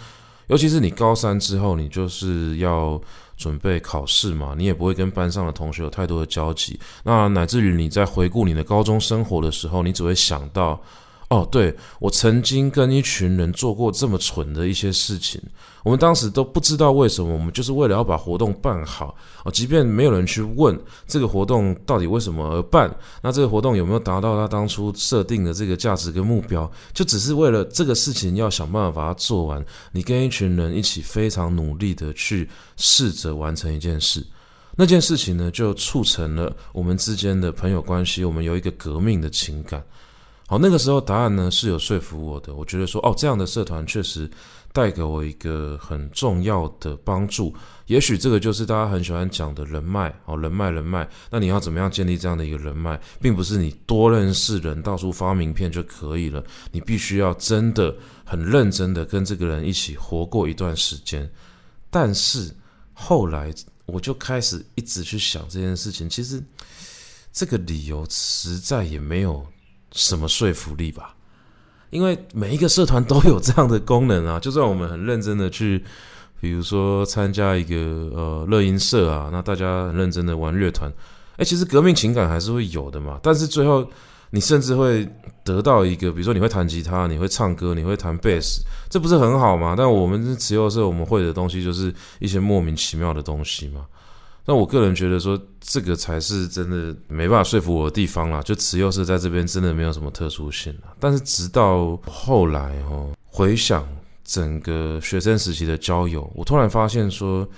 [0.52, 3.00] 尤其是你高三之后，你就是要
[3.38, 6.78] 准备考试嘛，你也不会跟班上的同学有太多的交集。
[7.04, 10.78] 那乃至于你在回顾你的高中生活的时候，你只会想到。
[11.32, 15.40] 哦，对，我曾经跟一群人做过这么蠢的一些事情，
[15.82, 29.64] 我们当时都不知道为什么，我们就是为了要把活动办好哦，即便没有人去问这个活动到底为什么而办，那这个活动有没有达到他当初设定的这个价值跟目标，就只是为了这个事情要想办法把它做完。
[29.90, 34.22] 你跟一群人一起非常努力的去试着完成一件事，
[34.76, 39.82] 那件事情呢，就促成了我们之间的朋友关系，我们有一个革命的情感。
[40.52, 42.54] 好，那个时候答案呢是有说服我的。
[42.54, 44.30] 我觉得说，哦，这样的社团确实
[44.70, 47.54] 带给我一个很重要的帮助。
[47.86, 51.08] 也许这个就是大家很喜欢讲的人脉，哦，人脉，人脉。
[51.30, 56.44] 那你要怎么样建立这样的一个人脉，并不是你多认识人，到处发名片就可以了。
[56.70, 61.26] 你必须要真的很认真的跟这个人一起活过一段时间。
[61.88, 62.54] 但是
[62.92, 63.50] 后来
[63.86, 66.44] 我就开始一直去想这件事情，其实
[67.32, 69.42] 这个理由实在也没有。
[69.92, 71.14] 什么说服力吧？
[71.90, 74.38] 因为每一个社团都有这样的功能啊。
[74.40, 75.84] 就算我们很认真的去，
[76.40, 80.90] 比如说参加一个呃乐音社啊，那大家很认真的玩乐团，
[81.36, 83.20] 诶，其实革命情感还是会有的嘛。
[83.22, 83.86] 但是最后
[84.30, 85.06] 你甚至会
[85.44, 89.74] 得到一个，比如说你会弹吉他，你会唱歌，你会弹贝斯，这不是很好吗？
[89.76, 93.84] 但我们是慈幼社，我们会的东西就是一些莫名其妙的东西嘛。
[94.44, 98.42] 那我个人觉得说，这个才是真的没办法说服我的地方啦。
[98.42, 100.94] 就慈幼社在这边真的没有什么特殊性啦。
[100.98, 103.86] 但是直到后来哦，回想
[104.24, 107.48] 整个学生时期的交友，我突然发现说，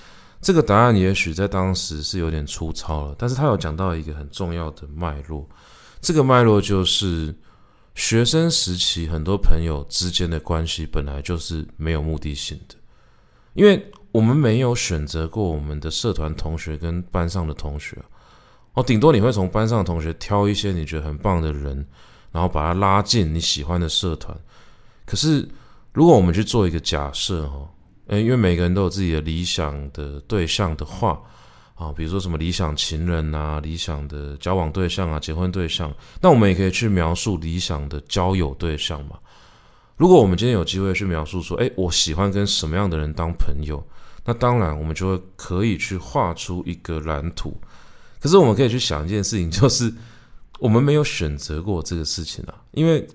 [0.42, 3.16] 这个答案也许在当时是有点粗糙了。
[3.18, 5.49] 但是他有讲到一个很重要的脉络，
[6.03, 7.35] 这个脉络就是
[7.94, 12.75] 学生时期很多朋友之间的关系本来就是没有目的性的，
[13.55, 17.98] 因为我们没有选择过我们的社团同学跟班上的同学，
[18.74, 21.85] 哦，顶多你会从班上的同学挑一些你觉得很棒的人，
[22.31, 24.33] 然后把他拉进你喜欢的社团。
[25.05, 25.48] 可是
[25.92, 27.68] 如果我们去做一个假设，哈，
[28.07, 31.20] 诶，因为每个人都有自己的理想的对象的话。
[31.74, 39.18] 啊，比如说什么理想情人啊，理想的交往对象啊，结婚对象，那我们也可以去描述理想的交友对象嘛。
[39.96, 43.85] 如果我们今天有机会去描述说，诶，我喜欢跟什么样的人当朋友，
[44.24, 47.56] 那当然我们就会可以去画出一个蓝图。
[48.20, 49.92] 可是我们可以去想一件事情，就是
[50.58, 53.06] 我们没有选择过这个事情啊，因为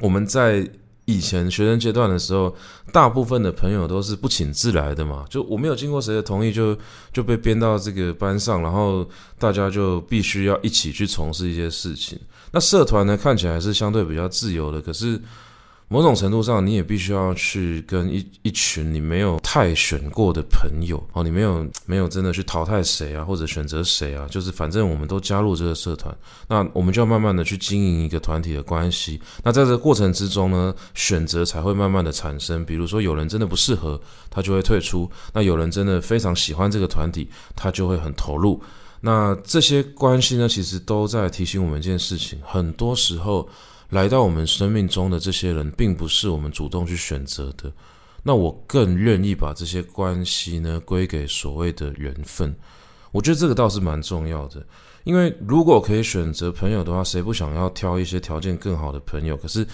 [0.00, 0.68] 我们在。
[1.04, 2.54] 以前学生阶段的时候，
[2.92, 6.78] 大部分的朋友都是不请自来的嘛，就我没有经过谁的同意就
[7.12, 9.04] 就被编到这个班上，然后
[9.36, 12.16] 大家就必须要一起去从事一些事情。
[12.52, 15.20] 那社团呢，看起来是相对比较自由的，可是。
[15.92, 26.16] 某种程度上，你也必须要去跟一一群你没有太选过的朋友哦，你没有没有真的去淘汰谁啊，或者选择谁啊，就是反正我们都加入这个社团，
[26.48, 29.20] 那我们就要慢慢的去经营一个团体的关系。
[29.44, 32.64] 那在这个过程之中呢，选择才会慢慢的产生。
[32.64, 34.00] 比如说，有人真的不适合，
[34.30, 38.58] 他就会退出；那有人真的非常喜欢这个团体，他就会很投入。
[39.02, 43.46] 那这些关系呢，其实都在提醒我们一件事情：很多时候。
[43.92, 47.70] 来到我们生命中的这些人，并不是我们主动去选择的。
[48.22, 52.56] 那我更愿意把这些关系呢归给所谓的缘分。
[53.10, 54.66] 我觉得这个倒是蛮重要的，
[55.04, 59.36] 因为如果可以选择朋友的话，谁不想要挑一些条件更好的朋友？
[59.36, 59.66] 可是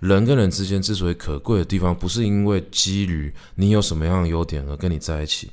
[0.00, 5.50] 人跟人之间之所以可贵的地方，不是因为基于你有什么样的优点而跟你在一起。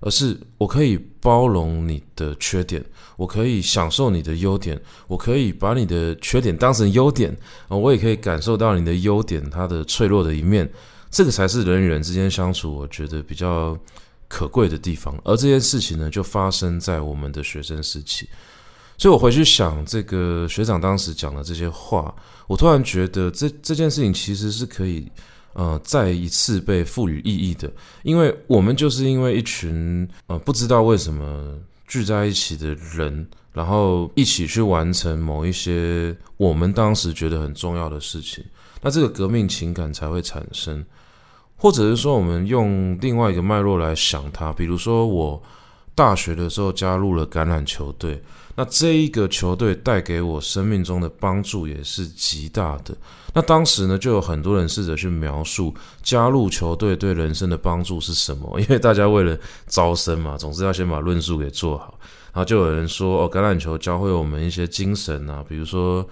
[0.00, 2.84] 而是我可以包容你的缺点，
[3.16, 7.34] 我可以享受你的优点，我可以把你的缺点当成优点
[7.68, 10.70] 啊，我也可以感受到你的优点，它的脆弱的一面，
[11.10, 13.76] 这个才是人与人之间相处，我觉得比较
[14.28, 15.18] 可贵的地方。
[15.24, 18.28] 而这件事情呢，就发生在我们的学生时期，
[18.98, 22.14] 所以我回去想这个学长当时讲的这些话，
[22.46, 25.10] 我突然觉得这这件事情其实是可以。
[25.56, 38.44] 呃，再一次被赋予意义的，因为我们就是因为一群呃不知道为什么聚在一起的人，然后一起去完成某一些我们当时觉得很重要的事情，
[38.82, 40.84] 那这个革命情感才会产生，
[41.56, 45.42] 或者是说我们用另外一个脉络来想它，比如说我
[45.94, 48.22] 大学的时候加入了橄榄球队。
[48.56, 52.96] 那这一个球队带给我生命中的帮助也是极大的。
[53.34, 61.98] 那当时呢，就有很多人试着去描述加入球队对人生的帮助是什么， 因为大家为了招生嘛，总是要先把论述给做好。
[62.32, 66.04] 然后就有人说，哦，橄榄球教会我们一些精神啊，比如说。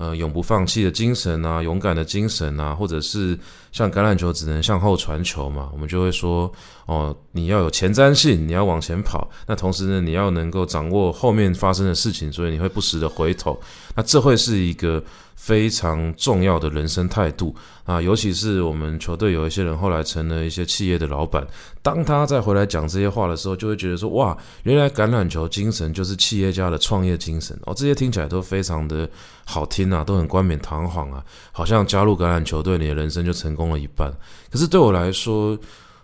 [0.00, 3.38] 呃，永不放弃的精神啊，勇敢的精神啊，或者是
[3.70, 6.50] 像橄榄球只能向后传球嘛，我们就会说，
[6.86, 9.30] 哦，你要有前瞻性，你要往前跑。
[9.46, 13.60] 那同时呢，你要能够掌握后面发生的事情，所以你会不时的回头。
[13.94, 15.04] 那这会是一个。
[15.40, 17.54] 非常重要的人生态度。
[17.84, 21.44] 啊，尤其是我们球队有一些人后来成了一些企业的老板，
[21.82, 27.58] 当他再回来讲这些话的时候，就会觉得说哇，原来橄榄球精神就是企业家的创业精神。
[27.64, 29.08] 哦，这些听起来都非常的
[29.44, 34.14] 好听啊，都很冠冕堂皇啊，好像加入橄榄球队，你的人生就成功了一半。
[34.52, 35.58] 可是对我来说，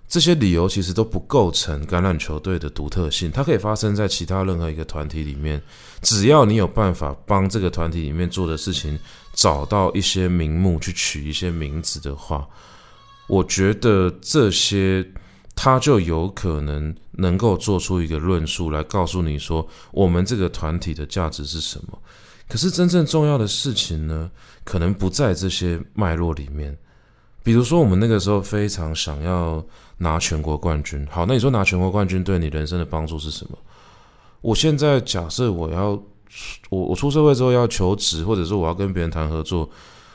[0.09, 5.61] 这些理由其实都不构成橄榄球队的独特性，它可以发生在其他任何一个团体里面，
[6.01, 8.99] 只要你有办法帮这个团体里面做的事情
[9.37, 12.49] 找到一些名目，去取一些名字的话，
[13.29, 15.07] 我觉得这些
[15.55, 21.99] 他就有可能能够做出一个论述来告诉你说，我们这个团体的价值是什么。
[22.49, 24.31] 可是真正重要的事情呢，
[24.65, 26.77] 可能不在这些脉络里面。
[27.43, 29.65] 比如说，我们那个时候非常想要
[29.99, 31.07] 拿全国冠军。
[31.11, 33.59] 好，那你说拿全国冠军对你人生的帮助是什么？
[34.41, 36.01] 我现在假设我要
[36.71, 39.69] 我我出社会之后要求职，或者说我要跟别人谈合作，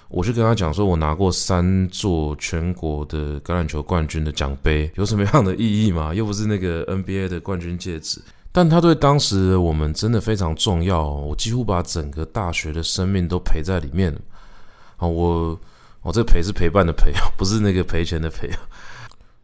[0.10, 6.14] 我去跟他讲说我拿过三座全国的橄榄球冠军的奖杯，有什么样的意义吗？
[6.14, 8.22] 又不是那个 NBA 的冠军戒指，
[8.52, 11.08] 但他对当时我们真的非常重要。
[11.08, 14.16] 我几乎把整个大学的生命都陪在里面。
[14.98, 15.60] 好，我。
[16.04, 18.50] 我，这陪是陪伴的陪，不是那个赔钱的赔，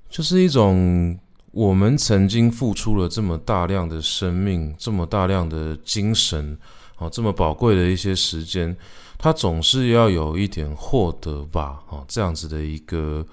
[0.09, 1.15] 就是一种
[1.51, 6.57] 我们曾经付出了这么大量的生命，这么大量的精神，
[6.97, 8.75] 哦，这么宝贵的一些时间，
[9.17, 13.25] 它总是要有一点获得吧，哦，这样子的一个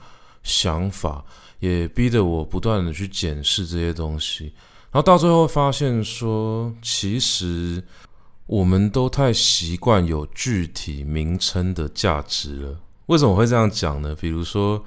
[0.42, 1.24] 想法，
[1.58, 4.52] 也逼得我不断的去检视这些东西，
[4.90, 7.82] 然后到最后发现说，其实。
[8.46, 12.78] 我们都太习惯有具体名称的价值了。
[13.06, 14.14] 为什么会这样讲呢？
[14.20, 14.84] 比如说，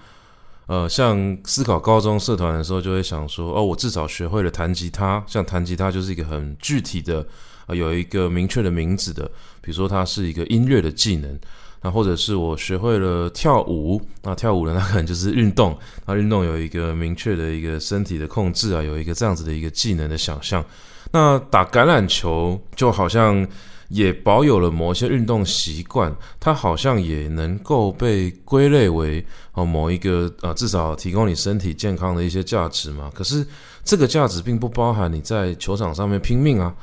[0.68, 5.24] 呃，像思考高中社团的时候，就会想说，哦，我至少学会了弹吉他。
[5.26, 7.26] 像弹吉他就是一个很具体的，
[7.68, 9.30] 呃，有一个明确的名字的。
[9.62, 11.40] 比如说，它是一个音乐的技能。
[11.80, 15.78] 那或者是我学会了跳舞，那跳舞的， 那可能就是运动。
[16.08, 20.66] 那运动有一个明确的一个身体的控制啊，有一个这样子的一个技能的想象。
[21.12, 23.48] 那打橄榄球就好像
[23.90, 33.10] 也保有了某些运动习惯，它好像也能够被归类为哦某一个呃至少提供你身体健康的一些价值嘛。
[33.14, 33.46] 可是
[33.84, 36.76] 这个价值并不包含你在球场上面拼命啊，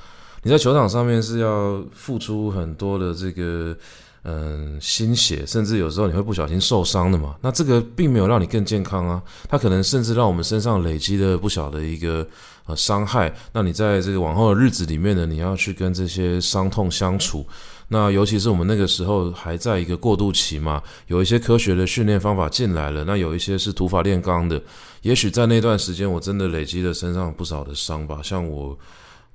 [0.44, 3.76] 你在球场上面是要付出很多的这个。
[4.26, 7.36] 嗯，心血，甚至有时候你会不小心受伤的嘛。
[7.42, 12.26] 那这个并没有让你更健康啊，它可能甚至让我们身上累积了不小的一个
[12.64, 13.30] 呃伤害。
[13.52, 17.46] 那你在这个往后的日子里面呢，你要去跟这些伤痛相处。
[17.88, 24.58] 那尤其是我们那个时候还在一个过渡期嘛，有一些科学的训练方法进来了，那有一些是土法炼钢的。
[25.02, 28.74] 也许在那段时间，我真的累积了身上不少的伤吧，像我。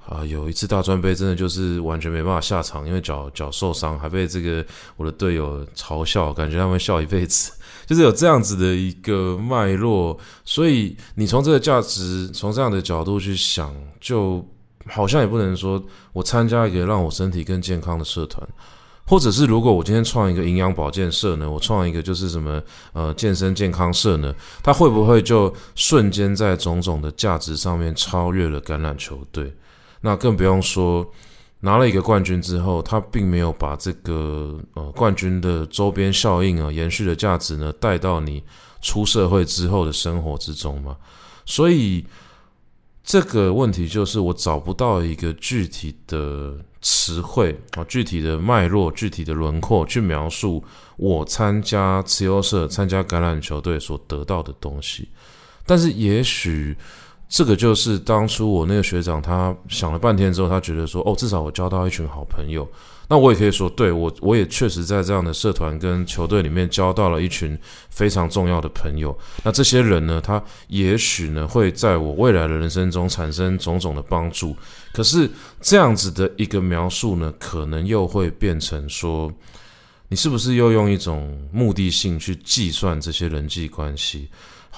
[0.10, 4.66] 啊，有一次大专杯真的就是完全没办法下场，因为脚脚受伤，还被这个
[4.97, 7.51] 我的队友嘲笑，感觉他们笑一辈子，
[7.86, 10.18] 就是有这样子的一个脉络。
[10.43, 14.43] 所以你从这个价值，从这样的角度去想，就
[14.88, 15.80] 好像也不能说
[16.12, 18.43] 我参加一个让我身体更健康的社团，
[19.05, 22.60] 或者是如果我今天创一个营养保健社呢，我创一个就是什么
[22.93, 24.34] 呃健身健康社呢，
[24.64, 29.53] 它会不会就瞬间在种种的价值上面超越了橄榄球队？
[30.02, 31.06] 那更不用说，
[31.60, 38.41] 拿了一个冠军之后，他并没有把这个呃冠军的周边效应啊、延续的价值呢带到你
[38.82, 40.95] 出社会之后的生活之中嘛。
[41.45, 42.06] 所以
[43.04, 50.64] 这个问题就是我找不到一个具体的词汇啊、具体的脉络、具体的轮廓去描述
[50.95, 55.10] 我参加慈优社、参加橄榄球队所得到的东西。
[55.66, 56.78] 但是也许。
[57.30, 62.67] 这个就是当初我那个学长，他想了半天之后，他觉得说，哦，至少我交到一群好朋友。
[63.07, 67.57] 那我也可以说，对，我我也确实在这样的社团跟球队里面交到了一群
[67.89, 69.17] 非常重要的朋友。
[69.43, 74.55] 那这些人呢，他也许呢会在我未来的人生中产生种种的帮助。
[74.91, 79.32] 可是这样子的一个描述呢，可能又会变成说，
[80.07, 84.30] 你是不是又用一种目的性去计算这些人际关系？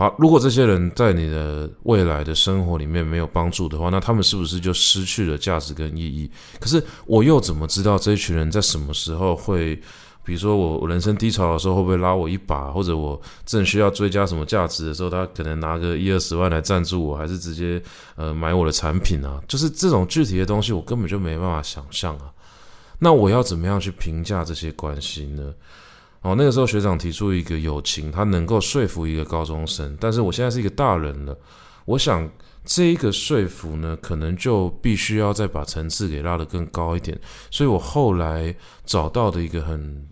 [0.01, 6.27] 好，如果这些人在你的未来的生活里面没有帮助的话，那他们是不是就失去了价值跟意义？
[6.59, 9.75] 可是我又怎么知道这一群人在什么时候会，
[10.23, 17.79] 比如说我我人生低潮的时候会不会拉我一把，或者我正需要追加什么价值的时候，他可能拿个一二十万来赞助我，还是直接
[18.15, 19.39] 呃买我的产品啊？
[19.47, 22.33] 就是这种具体的东西，我根本就没办法想象啊。
[22.97, 25.53] 那我要怎么样去评价这些关系呢？
[26.21, 31.35] 哦，那个时候学长提出一个友情，他能够说服一个高中生，但是我现在是一个大人了，
[31.85, 32.29] 我想
[32.63, 37.19] 这一个说服呢，可能就必须要再把层次给拉得更高一点。
[37.49, 38.55] 所以我后来
[38.85, 40.07] 找到的一个很，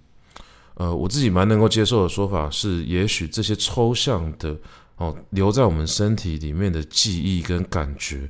[0.73, 4.57] 呃，我自己蛮能够接受的说法是，也许这些抽象的
[4.95, 8.27] 哦，留在我们身体里面的记忆跟感觉，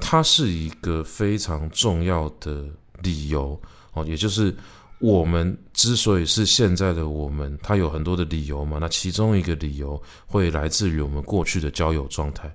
[0.00, 2.66] 它是一个非常重要的
[3.02, 3.60] 理由
[3.94, 4.54] 哦，也就是。
[4.98, 8.78] 我们之所以是现在的我们，它有很多的理由嘛。
[8.80, 12.50] 那其中一个理由会来自于我们过去的交友状态。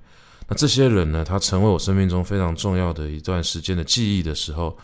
[0.48, 4.76] 那这些人呢，他成为我生命中非常重要的一段时间的记忆的时候，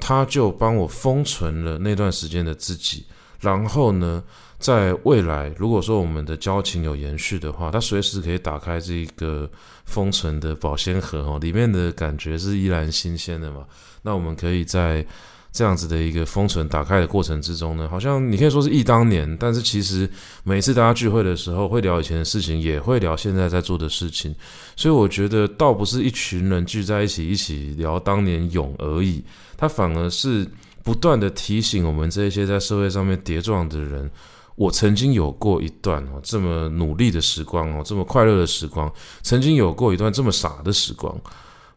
[0.00, 3.06] 他就帮我封存了那段时间的自己。
[3.38, 4.20] 然后呢，
[4.58, 9.48] 在未来，如果说我们的交情有延续的话，他随时可以打开这个
[9.84, 13.64] 封存的保鲜盒哦，里面的感觉是依然新鲜的嘛。
[14.02, 15.06] 那我们可以在。
[15.58, 20.08] 这样子的一个封存打开的过程之中呢，好像你可以说是忆当年，但是其实
[20.44, 24.32] 每次大家聚会的时候，会聊以前的事情，也会聊现在在做的事情，
[24.76, 29.20] 所以我觉得倒不是一群人聚在一起一起聊当年勇而已，
[29.56, 30.46] 它反而是
[30.84, 34.08] 不断的提醒我们这些在社会上面跌撞的人，
[34.54, 38.88] 我曾经有过一段哦这么努力的时光哦，这么快乐的时光，
[39.22, 41.20] 曾经有过一段这么傻的时光。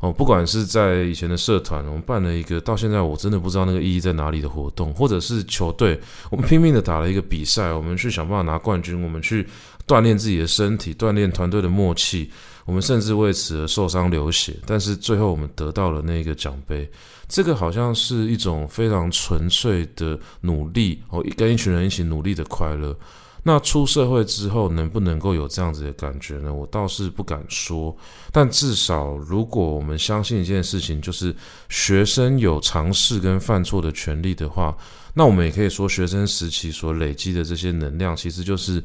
[0.02, 6.00] 哦，不管是在以前的社团，我们办了一个到现在我真的不知道那个意义在哪里的活动，或者是球队，
[6.32, 9.48] 我们拼命的打了一个比赛，我们去想办法拿冠军，我们去
[9.88, 12.32] 锻炼自己的身体，锻炼团队的默契，
[12.66, 16.90] 我们甚至为此而受伤流血，但是最后我们得到了那个奖杯，
[17.28, 22.98] 这个好像是一种非常纯粹的努力，哦，跟一群人一起努力的快乐。
[23.44, 26.54] 那出社会之后能不能够有这样子的感觉呢？
[26.54, 27.96] 我倒是不敢说，
[28.32, 31.36] 但至少如果我们相信一件事情，就是
[31.68, 34.78] 学生有尝试跟犯错的权利的话，
[35.14, 38.84] 那我们也可以说学生时期所累积的这些能量，其实就是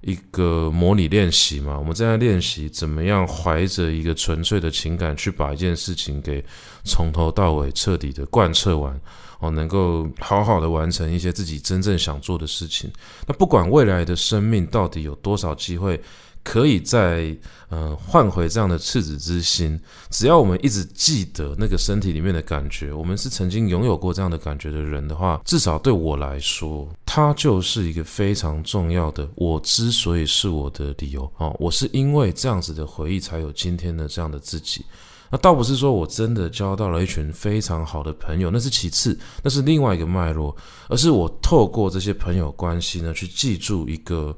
[0.00, 1.78] 一个模拟练习嘛。
[1.78, 6.44] 我们正在练习怎么样怀着一个纯粹的情感去把一件事情给
[6.82, 9.00] 从头到尾彻底的贯彻完。
[9.42, 12.90] 哦，能够好好的完成一些自己真正想做的事情。
[13.26, 16.00] 那不管未来的生命到底有多少机会，
[16.44, 17.36] 可以再
[17.68, 19.78] 呃换回这样的赤子之心，
[20.10, 29.28] 只要我们一直记得那个身体里面的感觉，我们是曾经拥有过这样的感觉的人的话，至少对我来说，它就是一个非常重要的。
[29.34, 34.84] 我之所以是我的理由哦，我是因为这样子的回忆，才有今天的这样的自己。
[35.32, 40.54] 那倒不是说我真的交到了一群非常好的朋友，那是其次，那是另外一个脉络，
[40.88, 44.36] 而是我透过这些朋友关系呢，去记住一个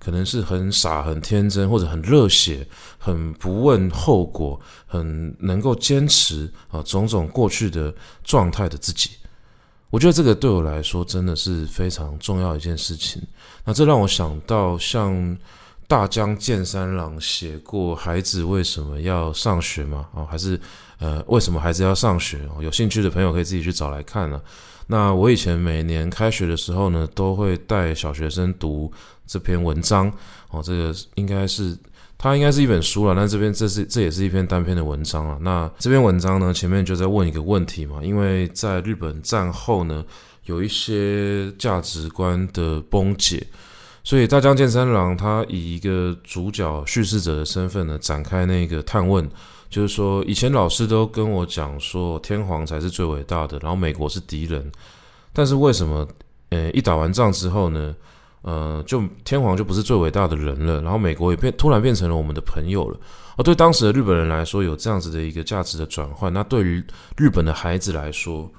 [0.00, 2.66] 可能是很傻、很天真，或者很热血、
[2.98, 9.10] 很不问后果、很能够坚持啊种种过去的状态的自己。
[9.90, 13.22] 我觉得这个对我来说真的是非常重要一件事情。
[13.64, 15.38] 那这让我想到像。
[15.92, 20.08] 大江健三郎写过《孩子为什么要上学》吗？
[20.14, 20.58] 哦，还是
[20.98, 22.40] 呃，为什么孩子要上学？
[22.62, 24.42] 有兴趣的朋友可以自己去找来看了。
[24.86, 28.90] 那我以前每年开学的时候呢，都会带小学生读
[29.26, 30.10] 这篇文章。
[30.48, 31.76] 哦，这个应该是
[32.16, 33.12] 它应该是一本书了。
[33.12, 35.36] 那这边这是这也是一篇单篇的文章了。
[35.42, 40.02] 那这篇文章呢，前面就在问一个问题嘛，因为在日本战后呢，
[40.46, 43.46] 有一些价值观的崩解。
[44.04, 49.28] 所以大江健三郎他以一个主角叙事者的身份呢，展开那个探问，
[49.70, 54.70] 就是说以前老师都跟我讲说天皇才是最伟大的，然后美国是敌人，
[55.32, 56.06] 但是为什么
[56.50, 57.94] 呃一打完仗之后呢，
[58.42, 62.98] 呃就天皇就不是最伟大的人了，然后美国也变突然变成了我们的朋友了？
[63.36, 66.84] 而对当时的日本人来说，有这样子的一个价值的转换，那对于
[67.16, 68.50] 日本的孩子来说，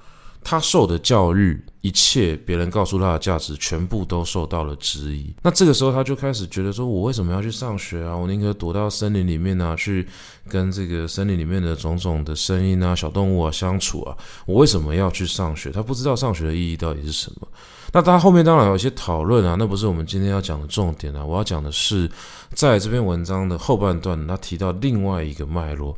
[0.44, 5.34] 他受的教育，一切别人告诉他的价值，全部都受到了质疑。
[5.42, 8.16] 那这个时候，他就开始觉得说：“我为什么要去上学啊？
[8.16, 10.08] 我宁可躲到森林里面啊，去
[10.48, 14.16] 跟这个森林里面的种种的声音啊、小动物啊相处啊。
[14.46, 15.72] 我为什么要去上学？
[15.72, 17.48] 他不知道上学的意义到底是什么。
[17.92, 21.24] 那他后面当然有一些讨论啊，那不是我们今天要讲的重点啊。
[21.24, 22.10] 我要讲的是，
[22.54, 25.98] 在这篇文章的后半段，他提到另外一个脉络。”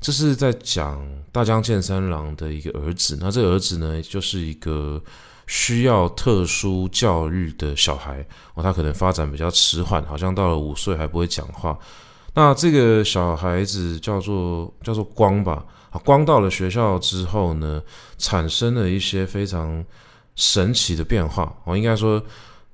[0.00, 5.00] 这是在讲大江健三郎的一个儿子，那这个儿子呢，就是一个
[5.46, 11.78] 需要特殊教育的小孩哦，他可能发展比较迟缓，好像到了五岁还不会讲话。
[12.32, 17.82] 那这个小孩子叫做叫做光吧，啊，光到了学校之后呢，
[18.16, 19.84] 产生了一些非常
[20.34, 21.54] 神奇的变化。
[21.64, 22.22] 我应该说，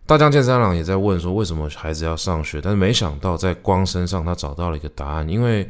[0.06, 2.60] 大江健三郎也在问说，为什么孩子要上学？
[2.60, 5.68] 但是没想到在光身上，他找到了一个答案，因为。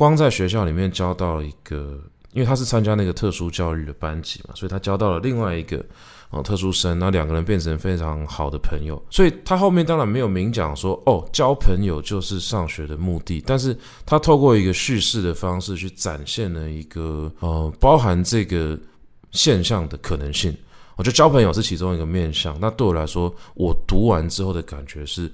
[0.00, 2.00] 光在学校里面交到了一个，
[2.32, 5.84] 因为他是参加那个特殊教育的班级嘛，所以他交到了另外一个
[6.30, 8.98] 哦特殊生，那两个人变成非常好的朋友。
[9.10, 13.76] 所以他后面当然没有明讲说哦，交朋友就是上学的目的，但是
[14.06, 18.78] 他透过一个叙事的方式去展现了一个呃包含这个
[19.32, 20.56] 现象的可能性。
[20.96, 22.56] 我觉得交朋友是其中一个面向。
[22.58, 25.30] 那对我来说，我读完之后的感觉是。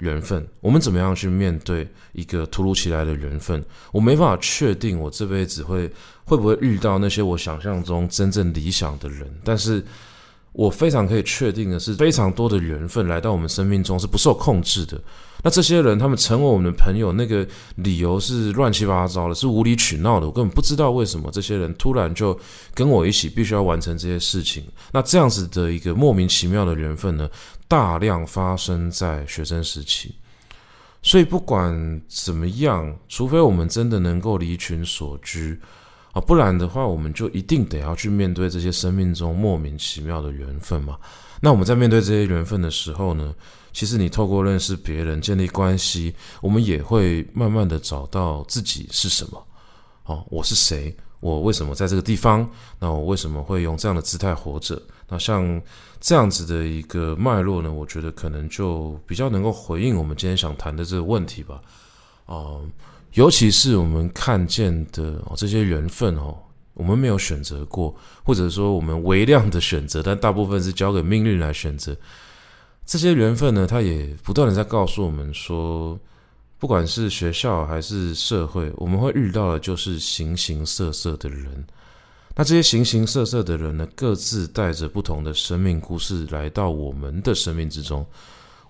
[0.00, 3.64] 缘分，我们怎么样去面对一个突如其来的缘分？
[3.92, 5.90] 我没办法确定我这辈子会
[6.24, 9.82] 会不会遇到那些我想象中真正理想的人，但是
[10.52, 15.00] 我非常可以确定的是，非常多的缘分来到我们生命中是不受控制的。
[15.44, 17.46] 那这些人他们成为我们的朋友，那个
[17.76, 20.26] 理由是乱七八糟的，是无理取闹的。
[20.26, 22.36] 我根本不知道为什么这些人突然就
[22.74, 24.64] 跟我一起必须要完成这些事情。
[24.90, 27.30] 那这样子的一个莫名其妙的缘分呢，
[27.68, 30.14] 大量发生在学生时期。
[31.00, 35.56] 所以不管怎么样，除非我们真的能够离群索居
[36.12, 40.98] 啊，不然的话，我们就一定得要去面对这些生命中莫名其妙的缘分嘛。
[41.40, 43.32] 那我们在面对这些缘分的时候呢，
[43.72, 49.46] 其实你透过认识别人、建立关系，我们也会慢慢的找到自己是什么。
[50.04, 50.94] 哦，我是谁？
[51.20, 52.48] 我为什么在这个地方？
[52.80, 54.82] 那我为什么会用这样的姿态活着？
[55.08, 55.62] 那像
[56.00, 61.60] 这样子的一个脉络呢，我觉得可能就比较能够回应我们今天想谈的这个问题吧。
[62.26, 62.62] 哦，
[63.14, 66.36] 尤其是我们看见的这些缘分哦，
[66.74, 71.96] 我们没有选择过，或者说我们微量的选择，但大部分是交给命运来选择。
[72.86, 75.98] 这些缘分呢，它也不断的在告诉我们说，
[76.58, 81.66] 不管是学校还是社会，我们会遇到的就是形形色色的人。
[82.38, 88.06] 那这些形形色色的人呢，各自带着不同的生命故事来到我们的生命之中。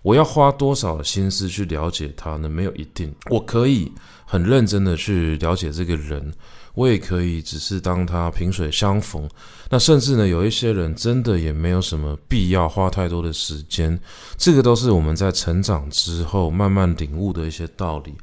[0.00, 2.48] 我要花多少心思去了解他呢？
[2.48, 3.14] 没有一定。
[3.28, 3.92] 我可以
[4.24, 6.32] 很认真的去了解这个人，
[6.72, 9.28] 我也可以只是当他萍水相逢。
[9.68, 14.00] 那甚至呢，有一些人真的也没有什么必要花太多的时间。
[14.38, 18.14] 这个都是我们在成长之后慢慢领悟的一些道理。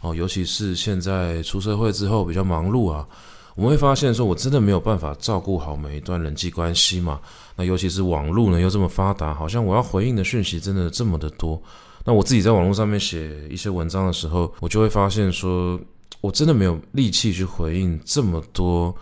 [0.00, 3.06] 哦，尤其是现在出社会之后比较忙碌啊，
[3.54, 7.20] 我们会发现说，我真的没有办法照顾好每一段人际关系嘛。
[7.54, 11.62] 那尤其是网络呢又这么发达，好像我要回应的讯息真的这么的多。
[12.04, 15.80] 那我自己在网络上面写一些文章的时候，我就会发现说，
[16.20, 18.92] 我真的没有力气去回应这么多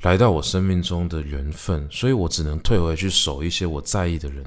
[0.00, 4.42] 来到我生命中的缘分，所以我只能退回去守一些我在意的人。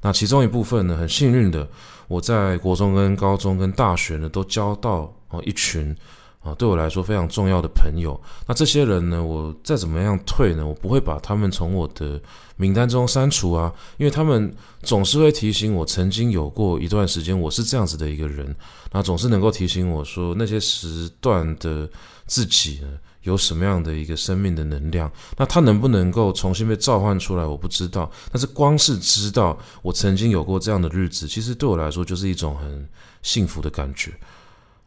[0.00, 1.68] 那其中一部分呢，很幸运的，
[2.06, 5.96] 我在国中跟高中跟大学呢都交到哦一群。
[6.42, 8.20] 啊，对我来说非常重要的朋友。
[8.46, 12.20] 那这些人呢，我再怎么样退呢，我不会把他们从我的
[12.56, 18.54] 名单中删除啊，因为他们总是会提醒我，曾经有过一段时间我是这样子的一个人。
[18.90, 21.88] 那总是能够提醒我说，那些时段的
[22.26, 22.88] 自己呢，
[23.22, 25.10] 有什么样的一个生命的能量。
[25.38, 28.10] 那他能不能够重新被召唤出来，我不知道。
[28.32, 32.86] 但是光是知道我曾经有过这样的日子，其实对我来说就是一种很
[33.22, 34.12] 幸福的感觉。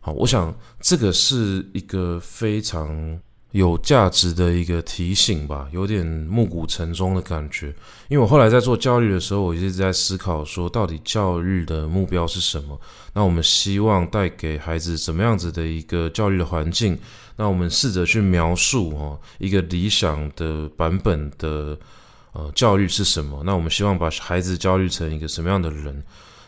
[0.05, 3.19] 好，我想这个是一个非常
[3.53, 7.73] 有价值的一个提醒吧，有点暮鼓晨钟的感觉。
[8.07, 12.79] 因为我后来在做教育的时候，我一直在思考说，到底教育的目标是什么？
[13.13, 16.95] 那我们希望带给孩子什么样子的一个教育的环境？
[17.35, 21.75] 那我们试着去描述哦，一个理想的版本的
[22.33, 23.41] 呃教育是什么？
[23.43, 26.03] 那我们希望把孩子教育成一个什么样的人？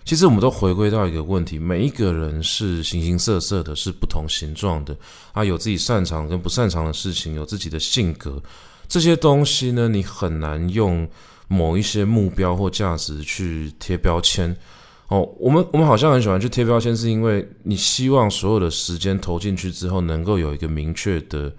[0.08, 4.96] 其实我们都回归到一个问题：每一个人是形形色色的，是不同形状的，
[5.34, 8.42] 他有自己擅长跟不擅长的事情，有自己的性格，
[8.88, 11.06] 这些东西呢，你很难用
[11.50, 14.56] 某一些目标或价值去贴标签。
[15.10, 21.54] 哦，我们我们好像很喜欢去贴标签，是因为你希望所有的时间投进去之后，能够有一个明确的。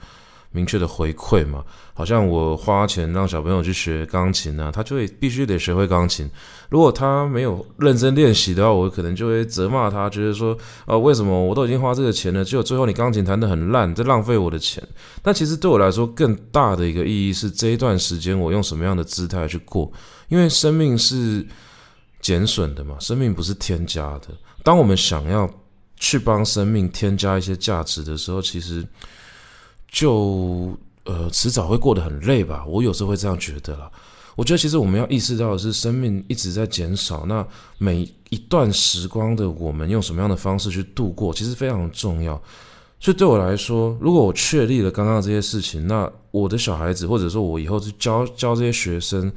[0.51, 6.29] 明确的回馈嘛，好像我花钱让小朋友去学钢琴啊，他就会必须得学会钢琴。
[6.71, 14.83] 如果他没有认真练习的话，我可能就会责骂他，觉得说，啊，为什么我都已经花这个钱了，结果最后你钢琴弹得很烂，在浪费我的钱。
[15.23, 19.91] 但其实对我来说，更大的一个意义是这一段时间我用什么样的姿态去过，
[20.29, 21.47] 因为生命是
[22.23, 24.29] 减损的嘛，生命不是添加的。
[24.63, 25.49] 当我们想要
[25.97, 28.83] 去帮生命添加一些价值的时候，其实。
[29.91, 32.64] 就呃，迟早会过得很累吧。
[32.66, 33.91] 我有时候会这样觉得啦。
[34.36, 37.26] 我觉得其实我们要意识到的是，生命一直在减少。
[37.26, 37.45] 那
[37.78, 42.41] 每一段时光的我们用什么样的方式去度过，其实非常重要。
[43.01, 49.32] 所以对我来说，如果我确立了刚刚这些事情，那我的小孩子，或者说我以后去教教这些学生。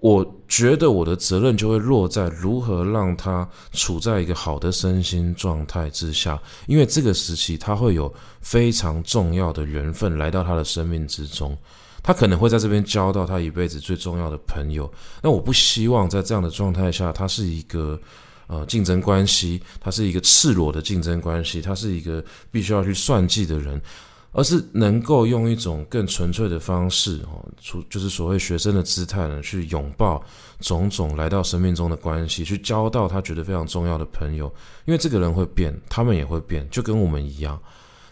[0.00, 11.56] 我觉得我的责任就会落在如何让他处在一个好的身心状态之下，因为这个时期他会有非常重要的缘分来到他的生命之中，
[12.02, 14.90] 他可能会在这边交到他一辈子最重要的朋友。
[15.22, 18.00] 那我不希望在这样的状态下，他是一个
[18.46, 23.78] 呃竞争关系，他是一个赤裸的竞争关系，他是一个必须要去算计的人。
[24.32, 30.22] 而是能够用一种更纯粹的方式，哦，出就是所谓学生的姿态呢，去拥抱
[30.60, 34.46] 种种来到生命中的关系，去交到他觉得非常重要的朋友。
[34.84, 37.60] 因为这个人会变，他们也会变，就跟我们一样，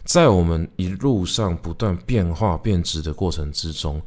[0.04, 4.02] 在我们一路上不断变化变质的过程之中，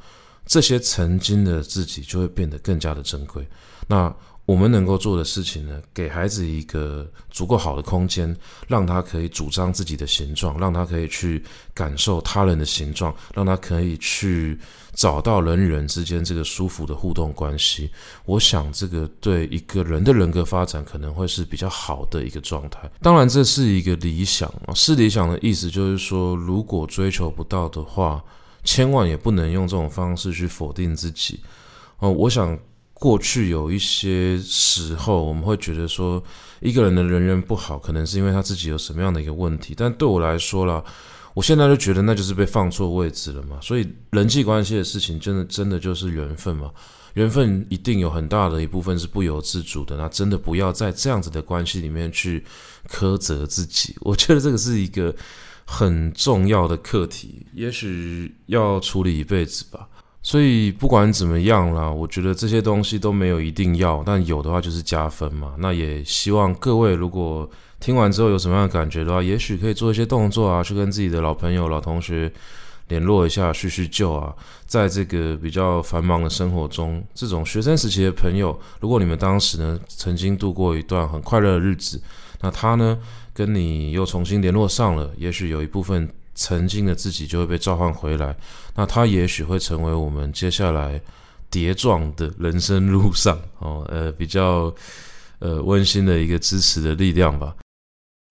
[0.46, 3.48] 这些曾经的自己就会变得更加的珍贵。
[3.88, 4.14] 那。
[4.52, 8.36] 我们能够做的事情呢，给孩子一个足够好的空间，
[8.68, 11.42] 让他可以主张自己的形状，让他可以去
[11.74, 14.60] 感受他人的形状，让他可以去
[14.94, 17.90] 找到人与人之间这个舒服的互动关系。
[18.26, 22.92] 我想，这个对一个人的人格发展可能会是比较好的一个状态。
[23.02, 28.22] 当然，这是一个理想啊，是理想的意思就是说，如果追求不到的话，
[28.66, 31.40] 千万也不能用这种方式去否定自己。
[32.00, 32.60] 哦，我想。
[33.02, 36.24] 过去有一些时候，我们会觉得说，
[36.60, 39.74] 一个人的人缘不好，可能是因为他自己有什么样的一个问题。
[39.76, 40.84] 但对我来说啦，
[41.34, 43.58] 我现在就觉得那就是被放错位置了嘛。
[43.60, 46.72] 所以人际关系的事情，真的真的就是缘分嘛。
[47.16, 49.98] 缘分一定有很大的一部分是不由自主的。
[49.98, 52.46] 那真的不要在这样子的关系里面去
[52.88, 53.96] 苛责自己。
[54.02, 55.16] 我觉得这个是一个
[55.66, 59.88] 很重要的课题，也许要处理一辈子吧。
[60.24, 65.56] 所以不管怎么样啦，我觉得这些东西都没有一定要，但有的话就是加分嘛。
[65.58, 67.50] 那也希望各位如果
[67.80, 72.32] 听完之后有什么样的感觉的话，也许可以做一些动作啊，去跟自己的老朋友、老同学
[72.90, 74.32] 联络一下叙叙旧啊。
[74.68, 82.00] 在这个比较繁忙的生活中，这种学生时期的朋友，如果你们当时呢曾经度过一段很快乐的日子，
[82.42, 82.98] 那他呢
[83.34, 88.36] 跟你又重新联络上了，也许有一部分曾经的自己就会被召唤回来，
[88.76, 91.00] 那他也许会成为我们接下来
[91.50, 94.74] 跌撞的人生路上 哦，呃，比较
[95.40, 97.56] 呃温馨的一个支持的力量吧。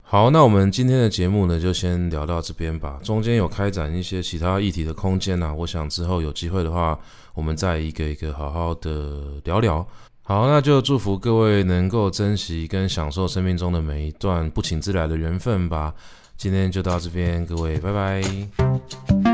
[0.02, 2.98] 好，那我们今天的节目呢，就先聊到这边吧。
[3.04, 6.98] 中间有开展一些其他议题的空间啊，我想之后有机会的话，
[7.32, 9.86] 我们再一个一个好好的聊聊。
[10.22, 15.94] 好，那就祝福各位能够珍惜跟享受生命中的每一段不请自来的缘分吧。
[16.40, 19.29] 今天就到这边，各位，拜拜。